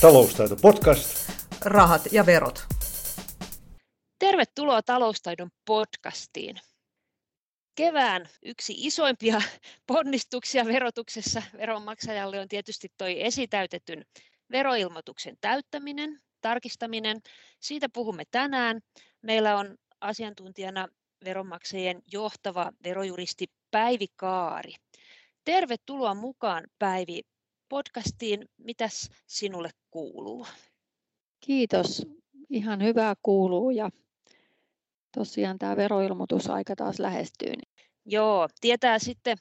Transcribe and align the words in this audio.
Taloustaito 0.00 0.56
podcast. 0.56 1.32
Rahat 1.60 2.02
ja 2.12 2.26
verot. 2.26 2.64
Tervetuloa 4.18 4.82
Taloustaidon 4.82 5.50
podcastiin. 5.64 6.56
Kevään 7.74 8.28
yksi 8.42 8.74
isoimpia 8.76 9.42
ponnistuksia 9.86 10.64
verotuksessa 10.64 11.42
veronmaksajalle 11.56 12.40
on 12.40 12.48
tietysti 12.48 12.88
tuo 12.98 13.06
esitäytetyn 13.06 14.04
veroilmoituksen 14.50 15.36
täyttäminen, 15.40 16.20
tarkistaminen. 16.40 17.20
Siitä 17.60 17.88
puhumme 17.92 18.22
tänään. 18.30 18.80
Meillä 19.22 19.56
on 19.56 19.76
asiantuntijana 20.00 20.88
veronmaksajien 21.24 22.02
johtava 22.12 22.72
verojuristi 22.84 23.46
Päivi 23.70 24.06
Kaari. 24.16 24.74
Tervetuloa 25.44 26.14
mukaan 26.14 26.64
Päivi 26.78 27.22
podcastiin. 27.68 28.48
Mitäs 28.58 29.10
sinulle 29.26 29.70
kuuluu? 29.90 30.46
Kiitos. 31.40 32.06
Ihan 32.50 32.82
hyvää 32.82 33.14
kuuluu 33.22 33.70
ja 33.70 33.90
tosiaan 35.14 35.58
tämä 35.58 35.76
veroilmoitusaika 35.76 36.76
taas 36.76 36.98
lähestyy. 36.98 37.52
Joo, 38.04 38.48
tietää 38.60 38.98
sitten 38.98 39.38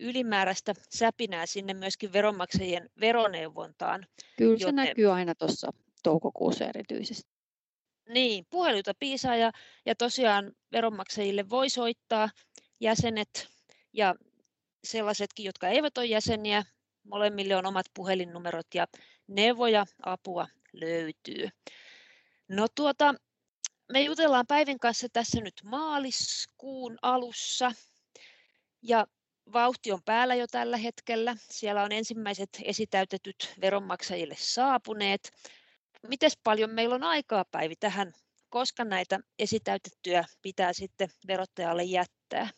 ylimääräistä 0.00 0.74
säpinää 0.90 1.46
sinne 1.46 1.74
myöskin 1.74 2.12
veronmaksajien 2.12 2.90
veroneuvontaan. 3.00 4.06
Kyllä 4.36 4.58
se 4.58 4.62
joten... 4.62 4.74
näkyy 4.74 5.12
aina 5.12 5.34
tuossa 5.34 5.70
toukokuussa 6.02 6.64
erityisesti. 6.64 7.30
Niin, 8.08 8.46
puheluita 8.50 8.92
piisaa 8.98 9.36
ja, 9.36 9.52
ja 9.86 9.94
tosiaan 9.94 10.52
veronmaksajille 10.72 11.50
voi 11.50 11.70
soittaa 11.70 12.28
jäsenet 12.80 13.48
ja 13.92 14.14
sellaisetkin, 14.84 15.44
jotka 15.44 15.68
eivät 15.68 15.98
ole 15.98 16.06
jäseniä. 16.06 16.64
Molemmille 17.10 17.56
on 17.56 17.66
omat 17.66 17.86
puhelinnumerot 17.94 18.74
ja 18.74 18.86
neuvoja, 19.26 19.86
apua 20.02 20.48
löytyy. 20.72 21.48
No 22.48 22.66
tuota, 22.74 23.14
me 23.92 24.00
jutellaan 24.00 24.46
Päivin 24.46 24.78
kanssa 24.78 25.08
tässä 25.12 25.40
nyt 25.40 25.54
maaliskuun 25.64 26.98
alussa 27.02 27.72
ja 28.82 29.06
vauhti 29.52 29.92
on 29.92 30.02
päällä 30.04 30.34
jo 30.34 30.46
tällä 30.46 30.76
hetkellä. 30.76 31.36
Siellä 31.50 31.82
on 31.82 31.92
ensimmäiset 31.92 32.50
esitäytetyt 32.64 33.54
veronmaksajille 33.60 34.34
saapuneet. 34.38 35.30
Miten 36.08 36.30
paljon 36.44 36.70
meillä 36.70 36.94
on 36.94 37.02
aikaa 37.02 37.44
Päivi 37.44 37.76
tähän, 37.76 38.12
koska 38.48 38.84
näitä 38.84 39.20
esitäytettyjä 39.38 40.24
pitää 40.42 40.72
sitten 40.72 41.08
verottajalle 41.26 41.84
jättää? 41.84 42.48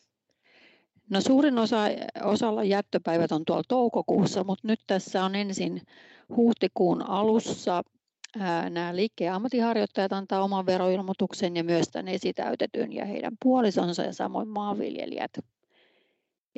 No 1.11 1.21
suurin 1.21 1.57
osa, 1.59 1.77
osalla 2.23 2.63
jättöpäivät 2.63 3.31
on 3.31 3.45
tuolla 3.45 3.63
toukokuussa, 3.67 4.43
mutta 4.43 4.67
nyt 4.67 4.79
tässä 4.87 5.23
on 5.23 5.35
ensin 5.35 5.81
huhtikuun 6.35 7.01
alussa 7.09 7.83
nämä 8.69 8.95
liikkeen 8.95 9.33
ammattiharjoittajat 9.33 10.13
antaa 10.13 10.43
oman 10.43 10.65
veroilmoituksen 10.65 11.55
ja 11.55 11.63
myös 11.63 11.87
tämän 11.87 12.07
esitäytetyn 12.07 12.93
ja 12.93 13.05
heidän 13.05 13.33
puolisonsa 13.43 14.03
ja 14.03 14.13
samoin 14.13 14.47
maanviljelijät 14.47 15.31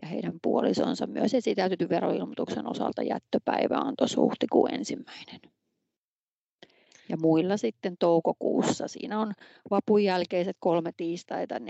ja 0.01 0.07
heidän 0.07 0.33
puolisonsa 0.41 1.07
myös 1.07 1.33
esitäytetyn 1.33 1.89
veroilmoituksen 1.89 2.67
osalta 2.67 3.03
jättöpäivä 3.03 3.77
on 3.79 3.93
tuossa 3.97 4.21
huhtikuun 4.21 4.73
ensimmäinen. 4.73 5.52
Ja 7.09 7.17
muilla 7.17 7.57
sitten 7.57 7.95
toukokuussa. 7.99 8.87
Siinä 8.87 9.19
on 9.19 9.33
vapun 9.69 10.03
jälkeiset 10.03 10.57
kolme 10.59 10.91
tiistaita, 10.97 11.55
4.5., 11.59 11.63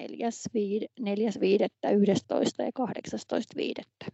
11. 1.97 2.63
ja 2.63 2.71
18.5. 4.07 4.13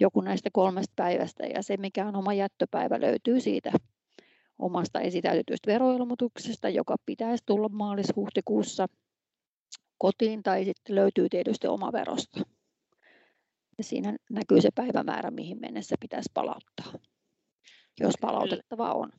Joku 0.00 0.20
näistä 0.20 0.50
kolmesta 0.52 0.92
päivästä 0.96 1.46
ja 1.46 1.62
se 1.62 1.76
mikä 1.76 2.06
on 2.06 2.16
oma 2.16 2.34
jättöpäivä 2.34 3.00
löytyy 3.00 3.40
siitä 3.40 3.72
omasta 4.58 5.00
esitäytetystä 5.00 5.72
veroilmoituksesta, 5.72 6.68
joka 6.68 6.96
pitäisi 7.06 7.42
tulla 7.46 7.68
maalis-huhtikuussa 7.68 8.86
kotiin 9.98 10.42
tai 10.42 10.64
sitten 10.64 10.96
löytyy 10.96 11.28
tietysti 11.28 11.66
oma 11.66 11.92
verosta. 11.92 12.40
Ja 13.78 13.84
siinä 13.84 14.16
näkyy 14.30 14.60
se 14.60 14.68
päivämäärä, 14.74 15.30
mihin 15.30 15.60
mennessä 15.60 15.96
pitäisi 16.00 16.30
palauttaa, 16.34 16.92
jos 18.00 18.14
palautettava 18.20 18.92
on. 18.92 19.12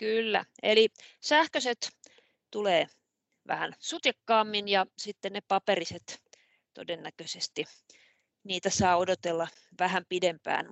Kyllä, 0.00 0.44
eli 0.62 0.88
sähköiset 1.20 1.90
tulee 2.50 2.86
vähän 3.48 3.72
sutjakkaammin 3.78 4.68
ja 4.68 4.86
sitten 4.98 5.32
ne 5.32 5.40
paperiset 5.48 6.22
todennäköisesti 6.74 7.64
niitä 8.44 8.70
saa 8.70 8.96
odotella 8.96 9.48
vähän 9.80 10.04
pidempään. 10.08 10.66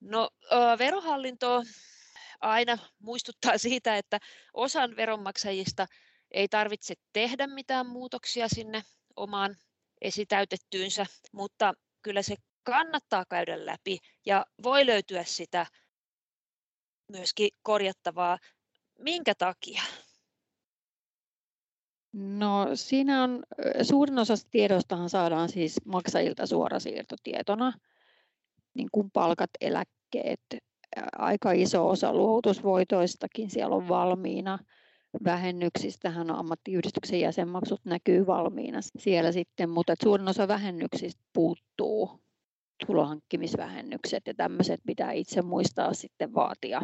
No, 0.00 0.30
verohallinto 0.78 1.62
aina 2.40 2.78
muistuttaa 2.98 3.58
siitä, 3.58 3.96
että 3.96 4.18
osan 4.54 4.96
veronmaksajista 4.96 5.86
ei 6.30 6.48
tarvitse 6.48 6.94
tehdä 7.12 7.46
mitään 7.46 7.86
muutoksia 7.86 8.48
sinne 8.48 8.82
omaan 9.16 9.56
esitäytettyynsä, 10.00 11.06
mutta 11.32 11.74
kyllä 12.02 12.22
se 12.22 12.36
kannattaa 12.62 13.24
käydä 13.30 13.66
läpi 13.66 13.98
ja 14.26 14.46
voi 14.62 14.86
löytyä 14.86 15.24
sitä 15.24 15.66
myöskin 17.14 17.50
korjattavaa. 17.62 18.38
Minkä 18.98 19.34
takia? 19.34 19.82
No 22.12 22.68
siinä 22.74 23.22
on, 23.22 23.42
suurin 23.82 24.18
osa 24.18 24.34
tiedostahan 24.50 25.10
saadaan 25.10 25.48
siis 25.48 25.80
maksajilta 25.84 26.46
suorasiirtotietona, 26.46 27.72
niin 28.74 28.88
kuin 28.92 29.10
palkat, 29.10 29.50
eläkkeet, 29.60 30.40
aika 31.18 31.52
iso 31.52 31.88
osa 31.88 32.12
luovutusvoitoistakin 32.12 33.50
siellä 33.50 33.76
on 33.76 33.88
valmiina. 33.88 34.58
Vähennyksistähän 35.24 36.30
ammattiyhdistyksen 36.30 37.20
jäsenmaksut 37.20 37.80
näkyy 37.84 38.26
valmiina 38.26 38.78
siellä 38.98 39.32
sitten, 39.32 39.70
mutta 39.70 39.94
suurin 40.02 40.28
osa 40.28 40.48
vähennyksistä 40.48 41.22
puuttuu 41.32 42.20
tulohankkimisvähennykset 42.86 44.26
ja 44.26 44.34
tämmöiset 44.34 44.80
pitää 44.86 45.12
itse 45.12 45.42
muistaa 45.42 45.94
sitten 45.94 46.34
vaatia. 46.34 46.82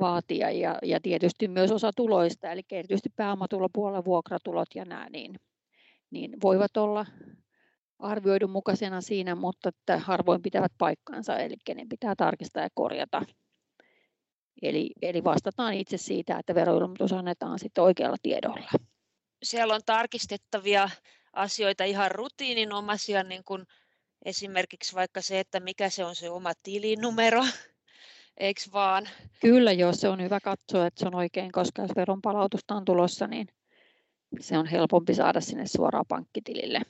Vaatia 0.00 0.50
ja, 0.50 0.78
ja 0.82 1.00
tietysti 1.00 1.48
myös 1.48 1.72
osa 1.72 1.90
tuloista, 1.96 2.52
eli 2.52 2.62
erityisesti 2.70 3.12
pääomatulopuolella 3.16 4.04
vuokratulot 4.04 4.68
ja 4.74 4.84
nämä, 4.84 5.08
niin, 5.10 5.40
niin 6.10 6.36
voivat 6.42 6.76
olla 6.76 7.06
arvioidun 7.98 8.50
mukaisena 8.50 9.00
siinä, 9.00 9.34
mutta 9.34 9.68
että 9.68 9.98
harvoin 9.98 10.42
pitävät 10.42 10.72
paikkansa, 10.78 11.38
eli 11.38 11.54
ne 11.74 11.86
pitää 11.90 12.14
tarkistaa 12.16 12.62
ja 12.62 12.68
korjata. 12.74 13.22
Eli, 14.62 14.90
eli 15.02 15.24
vastataan 15.24 15.74
itse 15.74 15.96
siitä, 15.96 16.38
että 16.38 16.54
veroilmoitus 16.54 17.12
annetaan 17.12 17.58
sitten 17.58 17.84
oikealla 17.84 18.16
tiedolla. 18.22 18.70
Siellä 19.42 19.74
on 19.74 19.80
tarkistettavia 19.86 20.90
asioita 21.32 21.84
ihan 21.84 22.10
rutiininomaisia, 22.10 23.22
niin 23.22 23.44
kuin 23.44 23.64
esimerkiksi 24.24 24.94
vaikka 24.94 25.22
se, 25.22 25.40
että 25.40 25.60
mikä 25.60 25.90
se 25.90 26.04
on 26.04 26.14
se 26.14 26.30
oma 26.30 26.52
tilinumero, 26.62 27.44
eikö 28.40 28.60
vaan? 28.72 29.08
Kyllä, 29.40 29.72
jos 29.72 30.00
se 30.00 30.08
on 30.08 30.22
hyvä 30.22 30.40
katsoa, 30.40 30.86
että 30.86 31.00
se 31.00 31.06
on 31.06 31.14
oikein, 31.14 31.52
koska 31.52 31.82
jos 31.82 31.90
veron 31.96 32.22
palautusta 32.22 32.74
on 32.74 32.84
tulossa, 32.84 33.26
niin 33.26 33.46
se 34.40 34.58
on 34.58 34.66
helpompi 34.66 35.14
saada 35.14 35.40
sinne 35.40 35.66
suoraan 35.66 36.04
pankkitilille. 36.08 36.80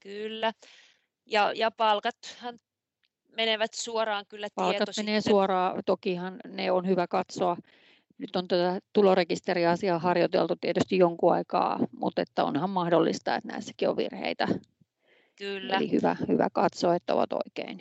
Kyllä. 0.00 0.52
Ja, 1.26 1.52
ja 1.52 1.70
palkathan 1.70 2.58
menevät 3.36 3.74
suoraan 3.74 4.24
kyllä 4.28 4.48
Palkat 4.54 4.76
tieto 4.76 4.92
menee 4.96 5.20
sitten. 5.20 5.32
suoraan, 5.32 5.82
tokihan 5.86 6.36
ne 6.48 6.72
on 6.72 6.86
hyvä 6.86 7.06
katsoa. 7.06 7.56
Nyt 8.18 8.36
on 8.36 8.48
tätä 8.48 8.80
tulorekisteriasiaa 8.92 9.98
harjoiteltu 9.98 10.56
tietysti 10.56 10.98
jonkun 10.98 11.32
aikaa, 11.32 11.78
mutta 11.96 12.22
että 12.22 12.44
onhan 12.44 12.70
mahdollista, 12.70 13.34
että 13.34 13.52
näissäkin 13.52 13.88
on 13.88 13.96
virheitä. 13.96 14.48
Kyllä. 15.36 15.76
Eli 15.76 15.92
hyvä, 15.92 16.16
hyvä 16.28 16.48
katsoa, 16.52 16.94
että 16.94 17.14
ovat 17.14 17.32
oikein. 17.32 17.80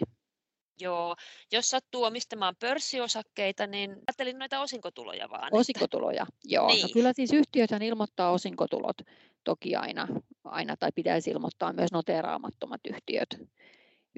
Joo, 0.79 1.15
jos 1.51 1.69
sattuu 1.69 2.03
omistamaan 2.03 2.55
pörssiosakkeita, 2.59 3.67
niin 3.67 3.91
ajattelin 3.91 4.39
noita 4.39 4.59
osinkotuloja 4.59 5.29
vaan. 5.29 5.49
Osinkotuloja, 5.51 6.25
joo. 6.43 6.67
Niin. 6.67 6.81
No 6.81 6.89
kyllä 6.93 7.13
siis 7.13 7.33
yhtiöthän 7.33 7.81
ilmoittaa 7.81 8.31
osinkotulot 8.31 8.97
toki 9.43 9.75
aina, 9.75 10.07
aina 10.43 10.77
tai 10.77 10.91
pitäisi 10.95 11.31
ilmoittaa 11.31 11.73
myös 11.73 11.91
noteraamattomat 11.91 12.81
yhtiöt, 12.89 13.29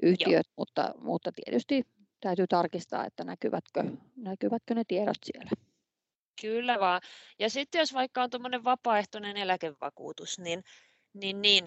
yhtiöt 0.02 0.46
mutta, 0.56 0.94
mutta 0.98 1.30
tietysti 1.32 1.86
täytyy 2.20 2.46
tarkistaa, 2.46 3.06
että 3.06 3.24
näkyvätkö, 3.24 3.84
näkyvätkö 4.16 4.74
ne 4.74 4.82
tiedot 4.88 5.18
siellä. 5.24 5.50
Kyllä 6.40 6.80
vaan. 6.80 7.00
Ja 7.38 7.50
sitten 7.50 7.78
jos 7.78 7.94
vaikka 7.94 8.22
on 8.22 8.30
tuommoinen 8.30 8.64
vapaaehtoinen 8.64 9.36
eläkevakuutus, 9.36 10.38
niin, 10.38 10.62
niin, 11.12 11.42
niin 11.42 11.64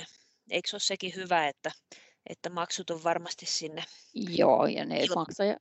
eikö 0.49 0.69
se 0.69 0.75
ole 0.75 0.79
sekin 0.79 1.15
hyvä, 1.15 1.47
että, 1.47 1.71
että 2.29 2.49
maksut 2.49 2.89
on 2.89 3.03
varmasti 3.03 3.45
sinne. 3.45 3.83
Joo, 4.13 4.65
ja 4.65 4.85
ne 4.85 4.99
Ilmo- 4.99 5.15
maksaja, 5.15 5.55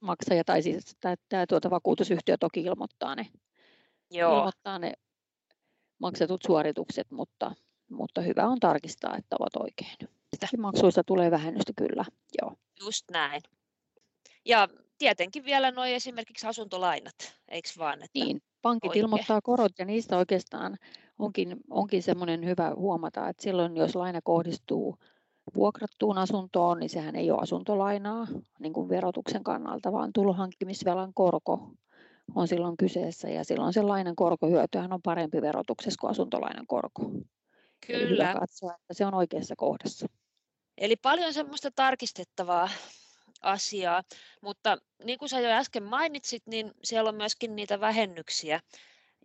maksaja 0.00 0.44
tai 0.44 0.62
siis 0.62 0.96
tämä, 1.28 1.46
tuota 1.46 1.70
vakuutusyhtiö 1.70 2.36
toki 2.40 2.60
ilmoittaa 2.60 3.14
ne, 3.14 3.26
Joo, 4.10 4.36
ilmoittaa 4.36 4.78
ne 4.78 4.92
maksetut 5.98 6.42
suoritukset, 6.46 7.10
mutta, 7.10 7.54
mutta 7.90 8.20
hyvä 8.20 8.46
on 8.46 8.60
tarkistaa, 8.60 9.16
että 9.16 9.36
ovat 9.38 9.56
oikein. 9.56 9.96
Maksuista 10.58 11.04
tulee 11.04 11.30
vähennystä 11.30 11.72
kyllä, 11.76 12.04
joo. 12.42 12.56
just 12.80 13.04
näin. 13.10 13.42
Ja 14.44 14.68
tietenkin 14.98 15.44
vielä 15.44 15.70
noin 15.70 15.94
esimerkiksi 15.94 16.46
asuntolainat, 16.46 17.14
eikö 17.48 17.68
vaan? 17.78 18.02
Että 18.02 18.18
niin, 18.18 18.42
pankit 18.62 18.88
oikein. 18.88 19.02
ilmoittaa 19.02 19.40
korot 19.40 19.72
ja 19.78 19.84
niistä 19.84 20.16
oikeastaan 20.16 20.78
onkin, 21.18 21.56
onkin 21.70 22.02
semmoinen 22.02 22.44
hyvä 22.44 22.74
huomata, 22.74 23.28
että 23.28 23.42
silloin 23.42 23.76
jos 23.76 23.96
laina 23.96 24.20
kohdistuu 24.24 24.98
vuokrattuun 25.54 26.18
asuntoon, 26.18 26.78
niin 26.78 26.90
sehän 26.90 27.16
ei 27.16 27.30
ole 27.30 27.42
asuntolainaa 27.42 28.26
niin 28.58 28.72
kuin 28.72 28.88
verotuksen 28.88 29.44
kannalta, 29.44 29.92
vaan 29.92 30.12
tulohankkimisvelan 30.12 31.14
korko 31.14 31.70
on 32.34 32.48
silloin 32.48 32.76
kyseessä 32.76 33.28
ja 33.28 33.44
silloin 33.44 33.72
se 33.72 33.82
lainan 33.82 34.16
korkohyötyhän 34.16 34.92
on 34.92 35.02
parempi 35.02 35.42
verotuksessa 35.42 35.98
kuin 36.00 36.10
asuntolainan 36.10 36.66
korko. 36.66 37.02
Kyllä. 37.86 38.00
Eli 38.00 38.10
hyvä 38.10 38.34
katsoa, 38.40 38.74
että 38.74 38.94
se 38.94 39.06
on 39.06 39.14
oikeassa 39.14 39.56
kohdassa. 39.56 40.06
Eli 40.78 40.96
paljon 40.96 41.32
semmoista 41.32 41.70
tarkistettavaa 41.70 42.68
asiaa, 43.42 44.02
mutta 44.42 44.78
niin 45.04 45.18
kuin 45.18 45.28
sä 45.28 45.40
jo 45.40 45.50
äsken 45.50 45.82
mainitsit, 45.82 46.42
niin 46.46 46.72
siellä 46.84 47.08
on 47.08 47.14
myöskin 47.14 47.56
niitä 47.56 47.80
vähennyksiä, 47.80 48.60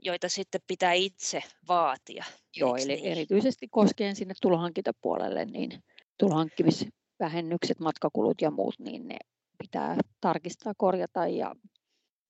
joita 0.01 0.29
sitten 0.29 0.61
pitää 0.67 0.93
itse 0.93 1.43
vaatia. 1.67 2.25
Joo, 2.55 2.75
eli 2.75 2.95
niin? 2.95 3.11
erityisesti 3.11 3.67
koskien 3.67 4.15
sinne 4.15 4.33
tulohankintapuolelle, 4.41 5.45
niin 5.45 5.83
tulohankkimisvähennykset, 6.17 7.79
matkakulut 7.79 8.41
ja 8.41 8.51
muut, 8.51 8.79
niin 8.79 9.07
ne 9.07 9.17
pitää 9.57 9.97
tarkistaa, 10.21 10.73
korjata 10.77 11.27
ja 11.27 11.55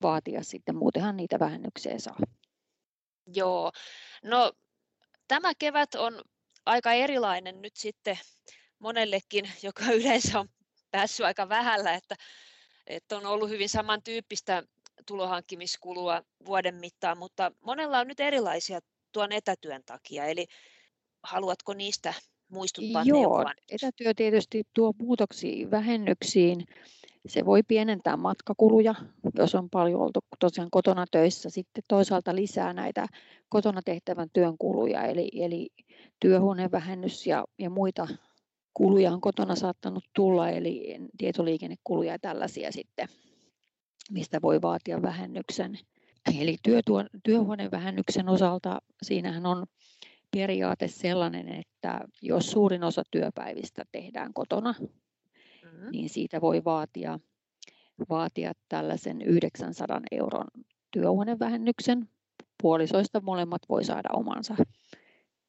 vaatia 0.01 0.43
sitten, 0.43 0.75
muutenhan 0.75 1.17
niitä 1.17 1.39
vähennyksiä 1.39 1.99
saa. 1.99 2.17
Joo, 3.27 3.71
no 4.23 4.51
tämä 5.27 5.51
kevät 5.59 5.95
on 5.95 6.21
aika 6.65 6.93
erilainen 6.93 7.61
nyt 7.61 7.75
sitten 7.75 8.19
monellekin, 8.79 9.51
joka 9.63 9.83
yleensä 9.99 10.39
on 10.39 10.49
päässyt 10.91 11.25
aika 11.25 11.49
vähällä, 11.49 11.93
että, 11.93 12.15
että 12.87 13.17
on 13.17 13.25
ollut 13.25 13.49
hyvin 13.49 13.69
samantyyppistä 13.69 14.63
tulohankkimiskulua 15.05 16.21
vuoden 16.45 16.75
mittaan, 16.75 17.17
mutta 17.17 17.51
monella 17.61 17.99
on 17.99 18.07
nyt 18.07 18.19
erilaisia 18.19 18.79
tuon 19.11 19.31
etätyön 19.31 19.81
takia, 19.85 20.25
eli 20.25 20.47
haluatko 21.23 21.73
niistä 21.73 22.13
muistuttaa 22.49 23.03
Joo, 23.05 23.45
etätyö 23.71 24.13
tietysti 24.13 24.63
tuo 24.73 24.93
muutoksia 24.99 25.71
vähennyksiin. 25.71 26.65
Se 27.27 27.45
voi 27.45 27.63
pienentää 27.63 28.17
matkakuluja, 28.17 28.95
jos 29.37 29.55
on 29.55 29.69
paljon 29.69 30.01
oltu 30.01 30.19
tosiaan 30.39 30.69
kotona 30.71 31.05
töissä. 31.11 31.49
Sitten 31.49 31.83
toisaalta 31.87 32.35
lisää 32.35 32.73
näitä 32.73 33.07
kotona 33.49 33.81
tehtävän 33.85 34.29
työn 34.33 34.57
kuluja, 34.59 35.03
eli, 35.03 35.29
eli 35.33 35.69
työhuonevähennys 36.19 37.27
ja, 37.27 37.45
ja 37.59 37.69
muita 37.69 38.07
kuluja 38.73 39.11
on 39.11 39.21
kotona 39.21 39.55
saattanut 39.55 40.03
tulla, 40.15 40.49
eli 40.49 40.97
tietoliikennekuluja 41.17 42.11
ja 42.11 42.19
tällaisia 42.19 42.71
sitten, 42.71 43.07
mistä 44.11 44.41
voi 44.41 44.61
vaatia 44.61 45.01
vähennyksen. 45.01 45.79
Eli 46.39 46.57
työtuon, 46.63 47.09
työhuonevähennyksen 47.23 48.29
osalta 48.29 48.79
siinähän 49.03 49.45
on 49.45 49.65
periaate 50.35 50.87
sellainen, 50.87 51.49
että 51.49 51.99
jos 52.21 52.51
suurin 52.51 52.83
osa 52.83 53.03
työpäivistä 53.11 53.83
tehdään 53.91 54.33
kotona, 54.33 54.75
mm-hmm. 54.79 55.91
niin 55.91 56.09
siitä 56.09 56.41
voi 56.41 56.63
vaatia, 56.65 57.19
vaatia 58.09 58.51
tällaisen 58.69 59.21
900 59.21 60.01
euron 60.11 60.47
työhuonevähennyksen. 60.91 62.09
Puolisoista 62.61 63.21
molemmat 63.21 63.61
voi 63.69 63.83
saada 63.83 64.09
omansa. 64.13 64.55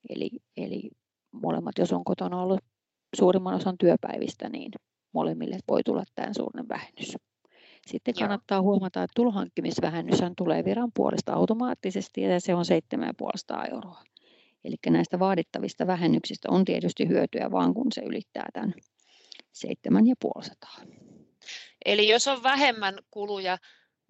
Eli, 0.08 0.30
eli 0.56 0.90
molemmat, 1.32 1.78
jos 1.78 1.92
on 1.92 2.04
kotona 2.04 2.42
ollut 2.42 2.60
suurimman 3.16 3.54
osan 3.54 3.78
työpäivistä, 3.78 4.48
niin 4.48 4.72
molemmille 5.12 5.58
voi 5.68 5.82
tulla 5.84 6.04
tämän 6.14 6.34
suuren 6.34 6.68
vähennys. 6.68 7.16
Sitten 7.86 8.14
kannattaa 8.14 8.58
Joo. 8.58 8.62
huomata, 8.62 9.02
että 9.02 9.12
tulohankkimisvähennys 9.16 10.18
tulee 10.36 10.64
viran 10.64 10.90
puolesta 10.94 11.32
automaattisesti 11.32 12.22
ja 12.22 12.40
se 12.40 12.54
on 12.54 12.64
7,5 13.54 13.74
euroa. 13.74 14.02
Eli 14.66 14.76
näistä 14.86 15.18
vaadittavista 15.18 15.86
vähennyksistä 15.86 16.48
on 16.50 16.64
tietysti 16.64 17.08
hyötyä 17.08 17.50
vaan 17.50 17.74
kun 17.74 17.92
se 17.92 18.00
ylittää 18.00 18.46
tämän 18.52 18.74
7,5. 20.82 20.88
Eli 21.84 22.08
jos 22.08 22.28
on 22.28 22.42
vähemmän 22.42 22.98
kuluja, 23.10 23.58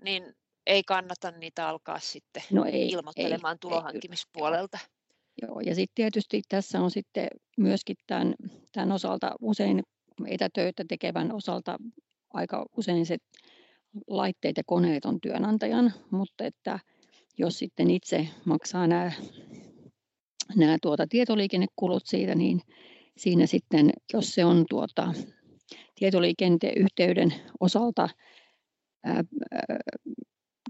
niin 0.02 0.34
ei 0.66 0.82
kannata 0.82 1.30
niitä 1.30 1.68
alkaa 1.68 1.98
sitten 1.98 2.42
no 2.52 2.64
ei, 2.64 2.88
ilmoittelemaan 2.88 3.54
ei, 3.54 3.58
tulohankkimispuolelta. 3.58 4.78
Ei, 4.82 4.88
Joo, 5.42 5.60
ja 5.60 5.74
sitten 5.74 5.94
tietysti 5.94 6.42
tässä 6.48 6.80
on 6.80 6.90
sitten 6.90 7.28
myöskin 7.58 7.96
tämän, 8.06 8.34
tämän 8.72 8.92
osalta 8.92 9.34
usein 9.40 9.82
etätöitä 10.26 10.84
tekevän 10.88 11.32
osalta 11.32 11.76
aika 12.34 12.66
usein 12.76 13.06
se 13.06 13.16
laitteet 14.06 14.56
ja 14.56 14.62
koneet 14.66 15.04
on 15.04 15.20
työnantajan, 15.20 15.92
mutta 16.10 16.44
että 16.44 16.78
jos 17.38 17.58
sitten 17.58 17.90
itse 17.90 18.28
maksaa 18.44 18.86
nämä, 18.86 19.12
nämä 20.54 20.78
tuota 20.82 21.06
tietoliikennekulut 21.06 22.06
siitä, 22.06 22.34
niin 22.34 22.60
siinä 23.16 23.46
sitten, 23.46 23.90
jos 24.12 24.34
se 24.34 24.44
on 24.44 24.64
tuota, 24.70 25.14
tietoliikenneyhteyden 25.94 27.34
osalta 27.60 28.08
ää, 29.04 29.14
ää, 29.14 29.24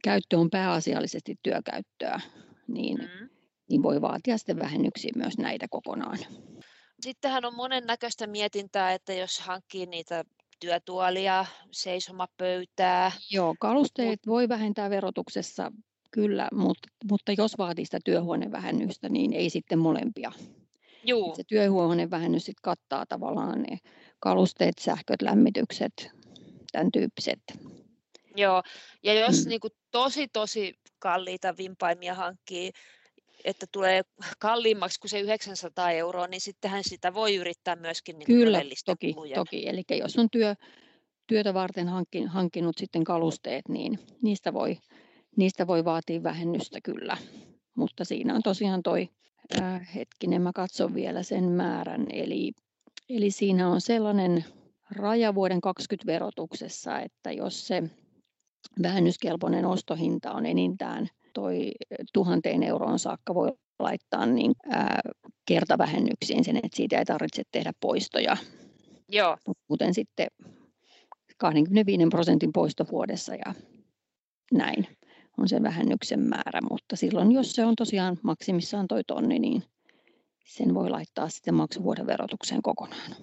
käyttö 0.05 0.39
on 0.39 0.51
pääasiallisesti 0.51 1.35
työkäyttöä, 1.43 2.21
niin 2.69 2.99
mm 2.99 3.37
niin 3.71 3.83
voi 3.83 4.01
vaatia 4.01 4.39
sitten 4.39 4.59
vähennyksiä 4.59 5.11
myös 5.17 5.39
näitä 5.39 5.67
kokonaan. 5.71 6.19
Sittenhän 7.01 7.45
on 7.45 7.55
monen 7.55 7.87
näköistä 7.87 8.27
mietintää, 8.27 8.93
että 8.93 9.13
jos 9.13 9.41
hankkii 9.41 9.87
niitä 9.87 10.25
työtuolia, 10.61 11.47
seisomapöytää. 11.71 13.13
Joo, 13.31 13.55
kalusteet 13.61 14.21
voi 14.27 14.49
vähentää 14.49 14.91
verotuksessa 14.91 15.73
kyllä, 16.17 16.49
mutta, 16.53 16.89
mutta 17.11 17.33
jos 17.33 17.59
vaatii 17.59 17.85
sitä 17.85 17.99
työhuonevähennystä, 18.05 19.09
niin 19.09 19.33
ei 19.33 19.51
sitten 19.51 19.79
molempia. 19.79 20.33
Juu. 21.05 21.35
Se 21.37 21.43
työhuonevähennys 21.45 22.45
sitten 22.45 22.63
kattaa 22.63 23.07
tavallaan 23.07 23.63
ne 23.63 23.79
kalusteet, 24.21 24.79
sähköt, 24.79 25.23
lämmitykset, 25.23 26.11
tämän 26.73 26.93
tyyppiset. 26.93 27.39
Joo, 28.37 28.63
ja 29.03 29.15
jos 29.15 29.45
mm. 29.45 29.49
niin 29.49 29.61
kuin 29.61 29.73
tosi 29.91 30.29
tosi 30.29 30.75
kalliita 30.99 31.55
vimpaimia 31.59 32.15
hankkii, 32.15 32.73
että 33.45 33.67
tulee 33.73 34.03
kalliimmaksi 34.39 35.01
kuin 35.01 35.11
se 35.11 35.21
900 35.21 35.91
euroa, 35.91 36.27
niin 36.27 36.41
sittenhän 36.41 36.85
sitä 36.85 37.15
voi 37.15 37.37
yrittää 37.37 37.77
myöskin 37.77 38.19
niin 38.19 38.27
Kyllä, 38.27 38.63
toki, 38.87 39.15
kuluja. 39.15 39.35
toki. 39.35 39.69
Eli 39.69 39.83
jos 39.99 40.19
on 40.19 40.31
työ, 40.31 40.55
työtä 41.27 41.55
varten 41.55 41.89
hankkin, 41.89 42.29
hankkinut 42.29 42.79
sitten 42.79 43.05
kalusteet, 43.05 43.69
niin 43.69 43.99
niistä 44.23 44.53
voi, 44.53 44.79
niistä 45.37 45.67
voi 45.67 45.85
vaatia 45.85 46.23
vähennystä 46.23 46.81
kyllä. 46.81 47.17
Mutta 47.75 48.05
siinä 48.05 48.35
on 48.35 48.43
tosiaan 48.43 48.83
toi, 48.83 49.09
äh, 49.61 49.95
hetkinen, 49.95 50.43
mä 50.43 50.51
katson 50.55 50.95
vielä 50.95 51.23
sen 51.23 51.45
määrän, 51.45 52.07
eli, 52.13 52.53
eli 53.09 53.31
siinä 53.31 53.69
on 53.69 53.81
sellainen 53.81 54.45
raja 54.91 55.35
vuoden 55.35 55.61
20 55.61 56.13
verotuksessa, 56.13 57.01
että 57.01 57.33
jos 57.33 57.67
se 57.67 57.83
vähennyskelpoinen 58.83 59.67
ostohinta 59.67 60.33
on 60.33 60.47
enintään 60.47 61.09
toi 61.35 61.73
tuhanteen 62.13 62.63
euroon 62.63 62.99
saakka 62.99 63.35
voi 63.35 63.53
laittaa 63.79 64.27
niin, 64.27 64.53
ää, 64.71 65.01
kertavähennyksiin 65.49 66.45
sen, 66.45 66.57
että 66.57 66.77
siitä 66.77 66.99
ei 66.99 67.05
tarvitse 67.05 67.43
tehdä 67.53 67.73
poistoja. 67.81 68.37
Joo. 69.09 69.37
Kuten 69.69 69.95
sitten 69.95 70.27
25 71.39 72.03
prosentin 72.11 72.53
poisto 72.53 72.87
vuodessa 72.93 73.35
ja 73.35 73.55
näin 74.53 74.87
on 75.39 75.49
se 75.49 75.63
vähennyksen 75.63 76.21
määrä, 76.21 76.61
mutta 76.71 76.97
silloin 76.97 77.33
jos 77.33 77.53
se 77.53 77.65
on 77.65 77.77
tosiaan 77.77 78.19
maksimissaan 78.23 78.89
toi 78.89 79.05
tonni, 79.05 79.39
niin 79.39 79.63
sen 80.45 80.75
voi 80.75 80.91
laittaa 80.91 81.29
sitten 81.29 81.55
maksuvuoden 81.55 82.07
verotukseen 82.07 82.63
kokonaan 82.63 83.17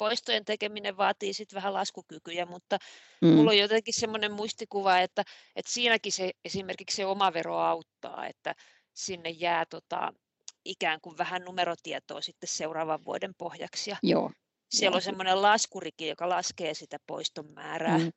poistojen 0.00 0.44
tekeminen 0.44 0.96
vaatii 0.96 1.32
sitten 1.32 1.56
vähän 1.56 1.74
laskukykyjä, 1.74 2.46
mutta 2.46 2.78
mm. 3.20 3.28
mulla 3.28 3.50
on 3.50 3.58
jotenkin 3.58 3.94
semmoinen 3.94 4.32
muistikuva, 4.32 4.98
että, 4.98 5.22
että 5.56 5.72
siinäkin 5.72 6.12
se, 6.12 6.30
esimerkiksi 6.44 6.96
se 6.96 7.06
oma 7.06 7.32
vero 7.32 7.58
auttaa, 7.58 8.26
että 8.26 8.54
sinne 8.94 9.30
jää 9.30 9.66
tota, 9.66 10.12
ikään 10.64 11.00
kuin 11.02 11.18
vähän 11.18 11.42
numerotietoa 11.44 12.20
sitten 12.20 12.48
seuraavan 12.48 13.04
vuoden 13.04 13.34
pohjaksi. 13.38 13.90
Ja 13.90 13.96
Joo. 14.02 14.30
Siellä 14.70 14.94
Joo. 14.94 14.96
on 14.96 15.02
semmoinen 15.02 15.42
laskurikin, 15.42 16.08
joka 16.08 16.28
laskee 16.28 16.74
sitä 16.74 16.96
poiston 17.06 17.52
määrää. 17.54 17.98
Mm. 17.98 18.12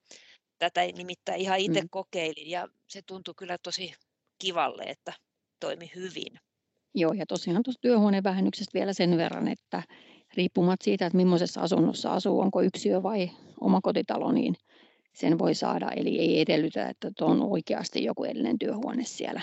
Tätä 0.63 0.82
nimittäin 0.82 1.41
ihan 1.41 1.60
itse 1.60 1.82
mm. 1.82 1.88
kokeilin 1.91 2.50
ja 2.50 2.67
se 2.88 3.01
tuntui 3.01 3.34
kyllä 3.38 3.58
tosi 3.58 3.93
kivalle, 4.39 4.84
että 4.84 5.13
toimi 5.60 5.91
hyvin. 5.96 6.39
Joo, 6.96 7.13
ja 7.13 7.25
tosiaan 7.25 7.63
tuosta 7.63 7.82
työhuonevähennyksestä 7.82 8.74
vielä 8.74 8.93
sen 8.93 9.17
verran, 9.17 9.48
että 9.48 9.84
riippumatta 10.38 10.84
siitä, 10.84 11.05
että 11.05 11.17
millaisessa 11.17 11.62
asunnossa 11.62 12.13
asuu, 12.13 12.39
onko 12.39 12.62
yksiö 12.62 13.03
vai 13.03 13.32
omakotitalo, 13.62 14.32
niin 14.32 14.55
sen 15.13 15.39
voi 15.39 15.55
saada. 15.55 15.91
Eli 15.96 16.20
ei 16.20 16.41
edellytä, 16.41 16.89
että 16.89 17.12
on 17.22 17.41
oikeasti 17.41 18.03
joku 18.03 18.24
edellinen 18.24 18.60
työhuone 18.60 19.03
siellä. 19.03 19.41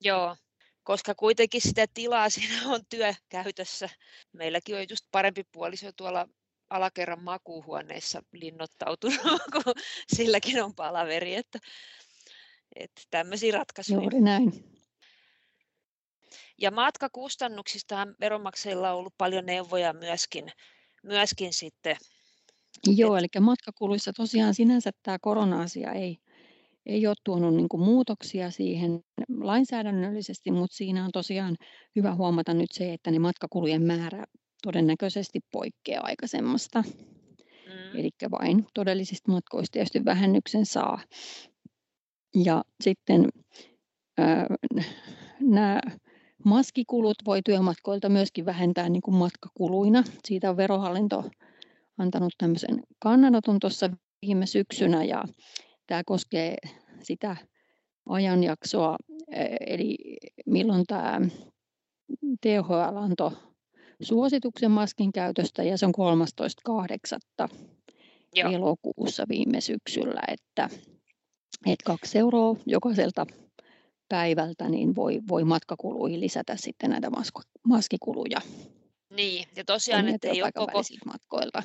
Joo, 0.00 0.36
koska 0.82 1.14
kuitenkin 1.14 1.60
sitä 1.60 1.86
tilaa 1.94 2.30
siinä 2.30 2.60
on 2.66 2.80
työkäytössä. 2.88 3.88
Meilläkin 4.32 4.76
on 4.76 4.86
just 4.90 5.06
parempi 5.12 5.42
puoliso 5.52 5.92
tuolla 5.96 6.28
alakerran 6.70 7.24
makuuhuoneissa 7.24 8.22
linnoittautunut, 8.32 9.20
kun 9.52 9.74
silläkin 10.14 10.64
on 10.64 10.74
palaveri. 10.74 11.34
Että, 11.34 11.58
että 12.76 13.02
tämmöisiä 13.10 13.52
ratkaisuja. 13.52 14.00
Juuri 14.00 14.20
näin. 14.20 14.76
Ja 16.58 16.70
matkakustannuksista 16.70 18.06
veronmaksajilla 18.20 18.92
on 18.92 18.98
ollut 18.98 19.14
paljon 19.18 19.46
neuvoja 19.46 19.92
myöskin, 19.92 20.52
myöskin 21.02 21.52
sitten. 21.52 21.96
Joo, 22.86 23.16
eli 23.16 23.26
matkakuluissa 23.40 24.12
tosiaan 24.12 24.54
sinänsä 24.54 24.90
tämä 25.02 25.18
korona-asia 25.18 25.92
ei, 25.92 26.18
ei 26.86 27.06
ole 27.06 27.14
tuonut 27.24 27.54
niin 27.54 27.68
kuin 27.68 27.82
muutoksia 27.82 28.50
siihen 28.50 29.00
lainsäädännöllisesti, 29.28 30.50
mutta 30.50 30.76
siinä 30.76 31.04
on 31.04 31.12
tosiaan 31.12 31.56
hyvä 31.96 32.14
huomata 32.14 32.54
nyt 32.54 32.70
se, 32.72 32.92
että 32.92 33.10
ne 33.10 33.18
matkakulujen 33.18 33.82
määrä 33.82 34.24
todennäköisesti 34.62 35.40
poikkeaa 35.52 36.04
aikaisemmasta. 36.04 36.82
Mm. 36.82 37.98
Eli 37.98 38.10
vain 38.30 38.66
todellisista 38.74 39.32
matkoista 39.32 39.72
tietysti 39.72 40.04
vähennyksen 40.04 40.66
saa. 40.66 40.98
Ja 42.44 42.64
sitten 42.84 43.28
äh, 44.20 44.46
nämä 45.40 45.80
maskikulut 46.44 47.16
voi 47.26 47.40
työmatkoilta 47.44 48.08
myöskin 48.08 48.46
vähentää 48.46 48.88
niin 48.88 49.02
kuin 49.02 49.14
matkakuluina. 49.14 50.02
Siitä 50.24 50.50
on 50.50 50.56
verohallinto 50.56 51.24
antanut 51.98 52.32
tämmöisen 52.38 52.82
kannanoton 52.98 53.58
tuossa 53.60 53.90
viime 54.22 54.46
syksynä 54.46 55.04
ja 55.04 55.24
tämä 55.86 56.02
koskee 56.06 56.56
sitä 57.02 57.36
ajanjaksoa, 58.08 58.96
eli 59.66 59.96
milloin 60.46 60.84
tämä 60.86 61.20
THL 62.40 62.96
antoi 62.96 63.30
suosituksen 64.02 64.70
maskin 64.70 65.12
käytöstä 65.12 65.62
ja 65.62 65.78
se 65.78 65.86
on 65.86 65.92
13.8. 67.48 67.56
elokuussa 68.54 69.24
viime 69.28 69.60
syksyllä, 69.60 70.20
että, 70.28 70.68
että 71.66 71.84
kaksi 71.84 72.18
euroa 72.18 72.56
jokaiselta 72.66 73.26
päivältä 74.08 74.68
niin 74.68 74.94
voi, 74.94 75.20
voi 75.28 75.44
matkakuluihin 75.44 76.20
lisätä 76.20 76.56
sitten 76.56 76.90
näitä 76.90 77.10
maskikuluja. 77.64 78.40
Niin, 79.10 79.48
ja 79.56 79.64
tosiaan, 79.64 80.08
että 80.08 80.28
ei 80.28 80.42
ole 80.42 80.52
koko... 80.52 80.82
matkoilta. 81.04 81.62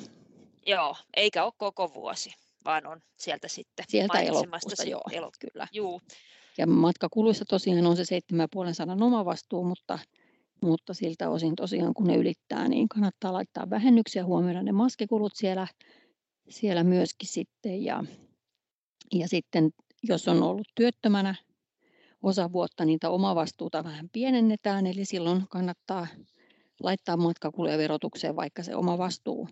Joo, 0.66 0.96
eikä 1.16 1.44
ole 1.44 1.52
koko 1.56 1.94
vuosi, 1.94 2.34
vaan 2.64 2.86
on 2.86 3.00
sieltä 3.16 3.48
sitten 3.48 3.84
Sieltä 3.88 4.20
elokuusta, 4.20 4.84
joo, 4.84 5.02
elok... 5.12 5.34
kyllä. 5.38 5.68
Juu. 5.72 6.02
Ja 6.58 6.66
matkakuluissa 6.66 7.44
tosiaan 7.44 7.86
on 7.86 7.96
se 7.96 8.20
7,5 8.32 9.02
oma 9.02 9.24
vastuu, 9.24 9.64
mutta, 9.64 9.98
mutta 10.62 10.94
siltä 10.94 11.30
osin 11.30 11.56
tosiaan 11.56 11.94
kun 11.94 12.06
ne 12.06 12.16
ylittää, 12.16 12.68
niin 12.68 12.88
kannattaa 12.88 13.32
laittaa 13.32 13.70
vähennyksiä, 13.70 14.24
huomioida 14.24 14.62
ne 14.62 14.72
maskikulut 14.72 15.32
siellä, 15.34 15.66
siellä 16.48 16.84
myöskin 16.84 17.28
sitten. 17.28 17.84
Ja, 17.84 18.04
ja 19.14 19.28
sitten 19.28 19.70
jos 20.02 20.28
on 20.28 20.42
ollut 20.42 20.68
työttömänä 20.74 21.34
osa 22.22 22.52
vuotta, 22.52 22.84
niitä 22.84 23.10
omavastuuta 23.10 23.84
vähän 23.84 24.08
pienennetään, 24.12 24.86
eli 24.86 25.04
silloin 25.04 25.42
kannattaa 25.48 26.06
laittaa 26.82 27.16
matkakuluja 27.16 27.78
verotukseen, 27.78 28.36
vaikka 28.36 28.62
se 28.62 28.76
oma 28.76 28.98
vastuu 28.98 29.48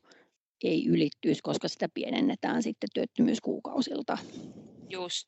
ei 0.64 0.86
ylittyisi, 0.86 1.42
koska 1.42 1.68
sitä 1.68 1.88
pienennetään 1.94 2.62
sitten 2.62 2.88
työttömyyskuukausilta. 2.94 4.18
Just. 4.88 5.26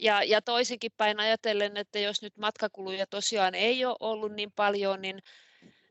Ja, 0.00 0.22
ja 0.22 0.42
toisinkin 0.42 0.92
päin 0.96 1.20
ajatellen, 1.20 1.76
että 1.76 1.98
jos 1.98 2.22
nyt 2.22 2.36
matkakuluja 2.36 3.06
tosiaan 3.06 3.54
ei 3.54 3.84
ole 3.84 3.96
ollut 4.00 4.32
niin 4.32 4.52
paljon, 4.56 5.02
niin, 5.02 5.22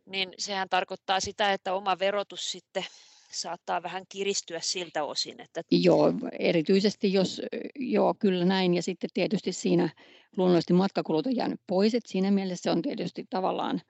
niin 0.05 0.33
sehän 0.37 0.69
tarkoittaa 0.69 1.19
sitä, 1.19 1.53
että 1.53 1.73
oma 1.73 1.99
verotus 1.99 2.51
sitten 2.51 2.85
saattaa 3.31 3.83
vähän 3.83 4.03
kiristyä 4.09 4.59
siltä 4.61 5.03
osin. 5.03 5.41
Että... 5.41 5.61
Joo, 5.71 6.13
erityisesti 6.39 7.13
jos, 7.13 7.41
joo 7.75 8.13
kyllä 8.19 8.45
näin, 8.45 8.73
ja 8.73 8.83
sitten 8.83 9.09
tietysti 9.13 9.51
siinä 9.51 9.89
luonnollisesti 10.37 10.73
matkakulut 10.73 11.27
on 11.27 11.35
jäänyt 11.35 11.61
pois, 11.67 11.95
että 11.95 12.11
siinä 12.11 12.31
mielessä 12.31 12.63
se 12.63 12.71
on 12.71 12.81
tietysti 12.81 13.25
tavallaan 13.29 13.81